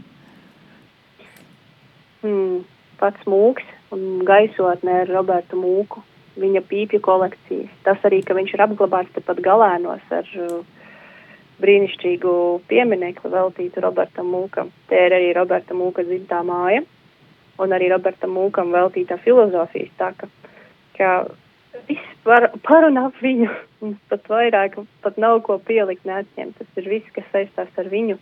Hmm, 2.23 2.61
pats 3.01 3.27
mūks 3.27 3.65
un 3.91 4.23
gaisotnē 4.27 5.01
ar 5.03 5.11
Robertu 5.11 5.59
Mūku, 5.59 6.01
viņa 6.39 6.63
pīpju 6.69 7.01
kolekcijas. 7.03 7.75
Tas 7.83 8.01
arī, 8.07 8.21
ka 8.23 8.37
viņš 8.37 8.55
ir 8.55 8.63
apglabāts 8.63 9.13
tepat 9.15 9.43
galēnos 9.43 10.15
ar 10.15 10.31
uh, 10.39 10.63
brīnišķīgu 11.61 12.33
pieminekli 12.69 13.31
veltītu 13.33 13.81
Robertam 13.83 14.29
Mūkam. 14.33 14.69
Te 14.89 14.99
ir 15.07 15.15
arī 15.17 15.33
Roberta 15.37 15.77
Mūka 15.77 16.05
dzimtā 16.05 16.43
māja 16.45 16.83
un 17.61 17.73
arī 17.73 17.89
Roberta 17.91 18.29
Mūkam 18.29 18.73
veltītā 18.75 19.17
filozofijas 19.23 19.93
taka, 19.97 20.29
ka 20.97 21.11
viss 21.89 22.13
par, 22.25 22.51
par 22.65 22.85
un 22.89 23.01
ap 23.01 23.17
viņu. 23.23 23.49
Mums 23.81 23.99
pat 24.09 24.29
vairāk, 24.31 24.79
pat 25.05 25.19
nav 25.21 25.41
ko 25.45 25.59
pielikt, 25.61 26.05
neatņemt. 26.09 26.57
Tas 26.57 26.81
ir 26.81 26.89
viss, 26.89 27.13
kas 27.13 27.27
saistās 27.33 27.73
ar 27.77 27.89
viņu, 27.91 28.17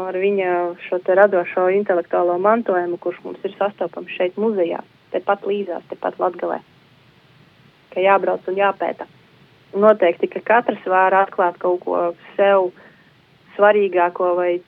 ar 0.00 0.16
viņa 0.16 0.52
šo 0.86 1.00
te 1.04 1.16
radošo 1.18 1.68
intelektuālo 1.76 2.38
mantojumu, 2.40 3.00
kurš 3.00 3.20
mums 3.26 3.44
ir 3.44 3.52
sastopams 3.58 4.14
šeit 4.16 4.38
muzejā, 4.40 4.80
tepat 5.12 5.44
līdzās, 5.48 5.84
tepat 5.90 6.16
Latgalē. 6.20 6.62
Ka 7.92 8.02
jābrauc 8.02 8.48
un 8.50 8.58
jāpēta. 8.58 9.06
Noteikti, 9.74 10.28
ka 10.30 10.40
katrs 10.46 10.84
var 10.86 11.14
atklāt 11.18 11.58
kaut 11.62 11.80
ko 11.82 12.00
sev 12.36 12.70
svarīgāko 13.56 14.34
vai 14.38 14.58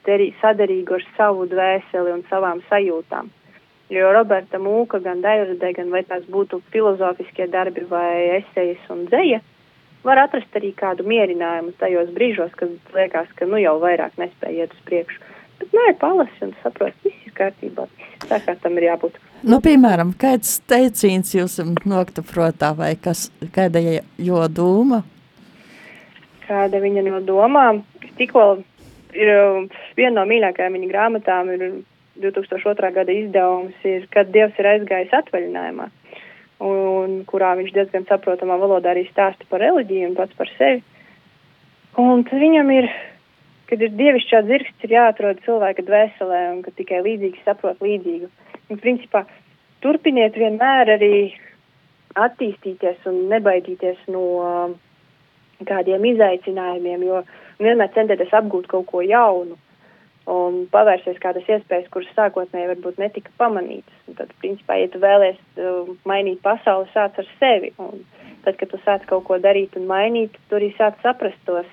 sadarīgu 0.40 0.98
ar 0.98 1.04
savu 1.16 1.46
dvēseli 1.50 2.14
un 2.14 2.22
savām 2.30 2.62
sajūtām. 2.70 3.30
Jo 3.90 4.10
Roberta 4.14 4.58
Mūka, 4.58 4.98
gan 5.02 5.20
Dairdē, 5.22 5.70
gan 5.76 5.92
vai 5.94 6.02
tās 6.02 6.24
būtu 6.26 6.58
filozofiskie 6.72 7.46
darbi 7.46 7.84
vai 7.86 8.40
esejas 8.40 8.82
un 8.90 9.04
dzēja, 9.06 9.38
var 10.06 10.22
atrast 10.24 10.58
arī 10.58 10.72
kādu 10.74 11.06
mierinājumu 11.06 11.74
tajos 11.78 12.10
brīžos, 12.14 12.50
kad 12.58 12.74
liekas, 12.94 13.30
ka 13.38 13.46
nu 13.46 13.62
jau 13.62 13.76
vairāk 13.82 14.18
nespēj 14.18 14.58
iet 14.62 14.74
uz 14.74 14.82
priekšu. 14.90 15.22
Bet 15.60 15.72
nē, 15.74 15.86
palasi 16.02 16.48
un 16.48 16.52
saprot, 16.62 16.98
viss 17.06 17.30
ir 17.30 17.34
kārtībā, 17.38 17.86
viss 17.94 18.28
tā 18.30 18.42
kā 18.42 18.56
tam 18.62 18.76
ir 18.78 18.90
jābūt. 18.90 19.22
Nu, 19.44 19.58
piemēram, 19.60 20.14
kāds 20.16 20.54
teicīns 20.64 21.34
jūs 21.36 21.58
nokta 21.84 22.22
protā 22.24 22.70
vai 22.76 22.94
kas, 22.96 23.26
kāda 23.52 23.82
jo 24.16 24.40
doma? 24.48 25.02
Kāda 26.46 26.80
viņa 26.80 27.02
no 27.04 27.20
domām? 27.20 27.82
Tikko 28.16 28.46
ir 29.12 29.32
viena 29.98 30.14
no 30.20 30.24
mīļākajām 30.30 30.78
viņa 30.78 30.88
grāmatām 30.88 31.52
ir 31.52 31.66
2002. 32.22 32.92
gada 32.96 33.12
izdevums 33.12 33.84
ir, 33.84 34.06
kad 34.12 34.32
Dievs 34.32 34.56
ir 34.56 34.70
aizgājis 34.70 35.12
atvaļinājumā, 35.20 35.90
un 36.64 37.18
kurā 37.28 37.52
viņš 37.60 37.74
diezgan 37.76 38.08
saprotamā 38.08 38.56
valodā 38.62 38.94
arī 38.94 39.04
stāsta 39.10 39.44
par 39.50 39.60
reliģiju 39.60 40.10
un 40.10 40.16
pats 40.16 40.36
par 40.38 40.48
sevi. 40.56 40.80
Un 42.00 42.24
viņam 42.24 42.72
ir, 42.72 42.88
kad 43.68 43.84
ir 43.84 43.92
dievišķā 44.00 44.42
dzirksts, 44.48 44.88
ir 44.88 44.96
jāatrod 44.96 45.44
cilvēka 45.44 45.84
dvēselē, 45.84 46.42
un 46.54 46.64
ka 46.64 46.72
tikai 46.76 47.04
līdzīgi 47.04 47.44
saprot 47.44 47.84
līdzīgu. 47.84 48.32
Un, 48.72 48.80
principā, 48.82 49.24
turpiniet 49.84 50.36
vienmēr 50.38 50.96
arī 50.96 51.16
attīstīties 52.16 53.04
un 53.10 53.26
nebaidīties 53.30 54.08
no 54.10 54.24
kādiem 55.68 56.04
izaicinājumiem, 56.10 57.04
jo 57.06 57.22
vienmēr 57.62 57.92
centieties 57.94 58.34
apgūt 58.36 58.66
kaut 58.72 58.88
ko 58.90 59.04
jaunu 59.04 59.56
un 60.26 60.64
pavērsties 60.72 61.20
kādas 61.22 61.46
iespējas, 61.46 61.86
kuras 61.94 62.10
sākotnēji 62.16 62.72
varbūt 62.72 62.98
netika 62.98 63.30
pamanītas. 63.38 63.94
Un 64.10 64.18
tad, 64.18 64.32
principā, 64.42 64.80
ja 64.80 64.90
tu 64.90 64.98
vēlies 65.02 65.38
uh, 65.62 65.92
mainīt 66.08 66.40
pasauli, 66.42 66.90
sāc 66.94 67.20
ar 67.22 67.28
sevi. 67.38 67.70
Un 67.78 68.02
tad, 68.42 68.56
kad 68.58 68.72
tu 68.72 68.80
sāc 68.82 69.06
kaut 69.06 69.22
ko 69.28 69.38
darīt 69.42 69.78
un 69.78 69.86
mainīt, 69.86 70.34
tu 70.50 70.58
arī 70.58 70.72
sāc 70.74 70.98
saprast 71.04 71.38
tos 71.46 71.68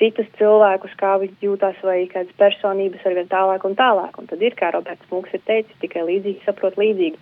citus 0.00 0.28
cilvēkus, 0.38 0.94
kā 1.00 1.14
viņi 1.22 1.36
jūtas, 1.44 1.78
vai 1.84 2.02
kādas 2.10 2.34
personības 2.40 3.06
ar 3.06 3.16
vien 3.18 3.30
tālāk 3.30 3.64
un 3.68 3.76
tālāk. 3.78 4.18
Un 4.20 4.28
tad 4.30 4.42
ir, 4.42 4.56
kā 4.58 4.72
Roberts 4.74 5.10
Mūks 5.12 5.34
ir 5.36 5.42
teicis, 5.46 5.80
tikai 5.82 6.04
līdzīgi 6.08 6.44
saprot 6.46 6.78
līdzīgi. 6.80 7.18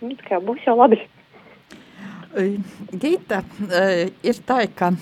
Nu, 0.00 0.14
kā 0.26 0.40
būs 0.42 0.62
jau 0.66 0.76
labi. 0.78 1.00
Gita, 2.94 3.42
ir 4.22 4.42
tā, 4.46 4.62
ka 4.78 4.92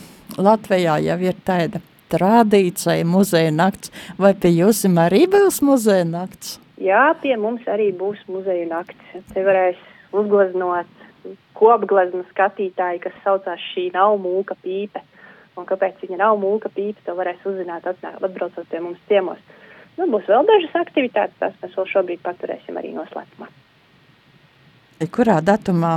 Latvijā 0.40 0.96
jau 1.05 1.18
ir 1.29 1.37
tāda 1.44 1.83
tradīcija 2.09 3.05
muzeja 3.05 3.53
nakts, 3.53 3.92
vai 4.16 4.33
pie 4.33 4.55
jums 4.57 4.85
arī 4.88 5.27
būs 5.29 5.61
muzeja 5.64 6.07
nakts? 6.09 6.57
Jā, 6.81 7.11
pie 7.20 7.35
mums 7.37 7.66
arī 7.68 7.90
būs 7.92 8.22
muzeja 8.33 8.64
nakts. 8.70 9.18
Te 9.35 9.44
varēs 9.44 9.79
uzgleznot 10.16 10.88
kopgleznu 11.59 12.22
skatītāji, 12.31 13.03
kas 13.05 13.16
saucās 13.24 13.62
šī 13.74 13.90
nav 13.94 14.16
mūka 14.22 14.57
pīpe. 14.62 15.03
Un 15.59 15.66
kāpēc 15.66 16.03
viņa 16.05 16.21
nav 16.21 16.38
mūka 16.38 16.71
pīpe, 16.71 17.03
to 17.07 17.14
varēs 17.18 17.42
uzzināt 17.49 17.87
atbraucot 17.90 18.68
pie 18.71 18.83
mums 18.83 19.01
ciemos. 19.11 19.40
Nu, 19.99 20.07
būs 20.12 20.29
vēl 20.31 20.47
dažas 20.47 20.77
aktivitātes, 20.79 21.35
tās 21.40 21.57
mēs 21.62 21.75
vēl 21.75 21.88
šobrīd 21.92 22.23
paturēsim 22.23 22.79
arī 22.79 22.92
noslēpumā. 22.94 23.49
Kurā 25.14 25.40
datumā 25.42 25.97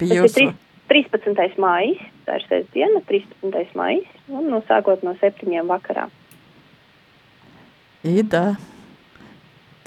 bija 0.00 0.22
jūsu? 0.22 0.48
13. 0.88 1.58
mājas, 1.60 2.00
tā 2.24 2.38
ir 2.38 2.46
sestdiena, 2.46 3.02
13. 3.08 3.74
mājas, 3.76 4.08
un 4.30 4.48
no 4.52 4.62
sākot 4.68 5.02
no 5.04 5.16
septiņiem 5.20 5.66
vakarā. 5.68 6.06
Ida, 8.06 8.44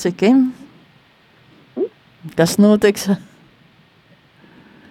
cikim? 0.01 0.49
Hmm? 1.77 1.87
Kas 2.35 2.57
notiks? 2.59 3.07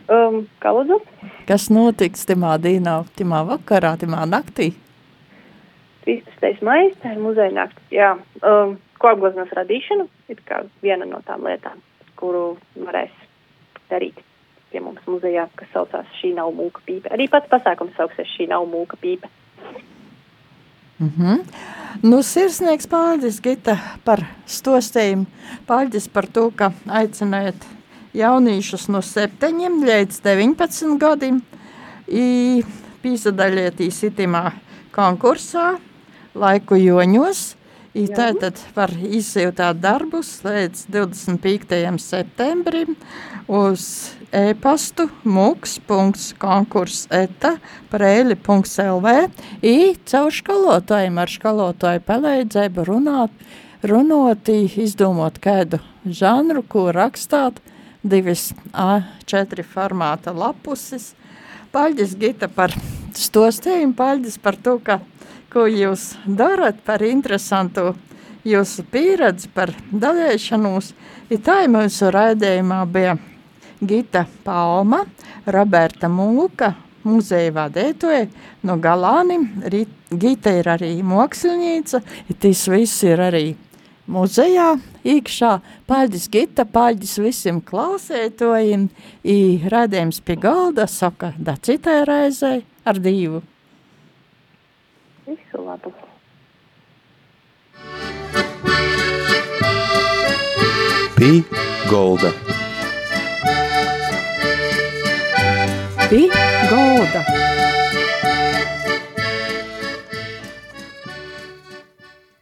Um, 0.09 0.47
kā 0.62 0.73
lūdzu? 0.73 1.03
Kas 1.49 1.68
notiks 1.68 2.25
timā 2.29 2.55
dīnā, 2.64 3.03
timā 3.18 3.42
vakarā, 3.44 3.92
timā 4.01 4.23
naktī? 4.29 4.71
13. 6.07 6.62
mājas, 6.64 6.94
tā 7.03 7.12
ir 7.12 7.21
muzeja 7.21 7.53
naktis, 7.53 7.85
jā. 7.92 8.14
Um, 8.40 8.79
Kopglaznas 8.99 9.53
radīšana 9.55 10.09
ir 10.33 10.40
kā 10.49 10.62
viena 10.83 11.05
no 11.07 11.21
tām 11.27 11.44
lietām, 11.47 11.83
kuru 12.18 12.57
varēs 12.81 13.12
darīt 13.92 14.25
pie 14.73 14.81
mums 14.85 15.05
muzejā, 15.09 15.47
kas 15.57 15.68
saucās 15.75 16.09
Šī 16.18 16.33
nav 16.37 16.51
mūka 16.57 16.83
pīpe. 16.88 17.12
Arī 17.12 17.29
pats 17.31 17.49
pasākums 17.53 17.97
sauksies 18.01 18.33
Šī 18.35 18.49
nav 18.51 18.66
mūka 18.68 18.97
pīpe. 19.01 19.29
Mm 20.99 21.12
-hmm. 21.18 21.44
Nu, 22.03 22.23
sirsnieks 22.23 22.87
paldies, 22.87 23.40
Gita, 23.42 23.77
par 24.05 24.18
stostējumu. 24.47 25.27
Paldies 25.66 26.09
par 26.09 26.27
to, 26.27 26.51
ka 26.51 26.73
aicinājāt 26.87 27.77
jauniešus 28.18 28.88
no 28.92 29.00
7 29.04 29.85
līdz 29.87 30.20
19 30.24 30.98
gadiem 31.00 31.40
pīsadaļietīs 33.02 34.02
itimā 34.11 34.44
konkursā 34.94 35.78
laiku 36.38 36.74
joņos. 36.81 37.54
Tātad 38.14 38.61
var 38.76 38.92
izsīvtāt 38.94 39.81
darbus 39.83 40.44
līdz 40.44 40.85
25. 40.94 41.98
septembrim 41.98 42.94
uz 43.50 44.12
e-pastu 44.31 45.09
muks.konkurseta 45.26 47.59
prēļi.lv 47.90 49.07
i 49.66 49.96
caur 50.12 50.31
skalotājiem 50.37 51.18
ar 51.18 51.28
skalotāju 51.33 52.00
palīdzību 52.07 52.85
runāt 52.87 53.35
runoti, 53.83 54.70
izdomot 54.85 55.42
kādu 55.42 55.83
žanru, 56.04 56.62
ko 56.62 56.92
rakstāt, 56.94 57.59
divas 58.02 58.52
A4 58.72 59.64
formāta 59.66 60.32
lapuses. 60.34 61.12
Paļģis 61.72 62.14
Gita 62.18 62.48
par 62.48 62.72
stostējumu, 63.16 63.94
paļģis 63.98 64.38
par 64.42 64.56
to, 64.56 64.78
ka, 64.84 65.00
ko 65.52 65.66
jūs 65.68 66.14
darat, 66.24 66.80
par 66.87 67.04
interesantu 67.04 67.92
jūsu 68.48 68.84
pieredzi, 68.92 69.50
par 69.52 69.72
dalēšanos. 69.92 70.92
Ir 71.28 71.42
tā, 71.44 71.61
mūsu 71.68 72.11
raidījumā 72.14 72.82
bija 72.88 73.18
Gita 73.84 74.24
Palma, 74.44 75.04
Roberta 75.46 76.08
Mūka, 76.11 76.72
muzeja 77.06 77.52
vadētoja 77.54 78.26
no 78.66 78.78
Galānim. 78.82 79.48
Gita 80.08 80.54
ir 80.56 80.70
arī 80.72 80.94
māksliniece, 81.04 82.00
tas 82.40 82.68
viss 82.72 83.04
ir 83.04 83.20
arī 83.28 83.46
muzejā 84.09 84.73
iekšā. 85.05 85.53
Paldies 85.88 86.27
Gita, 86.33 86.64
paldies 86.64 87.18
visiem 87.21 87.61
klausētojiem, 87.64 88.88
i 89.25 89.38
radījums 89.68 90.21
pie 90.25 90.38
galda, 90.40 90.88
saka, 90.88 91.35
da 91.38 91.57
citai 91.61 92.03
reizei 92.09 92.64
ar 92.88 93.01
divu. 93.03 93.42
Visu 95.29 95.64
labu. 95.64 95.92
Pī 101.18 101.42
golda. 101.90 102.33
Pie 106.09 106.29
golda. 106.71 107.58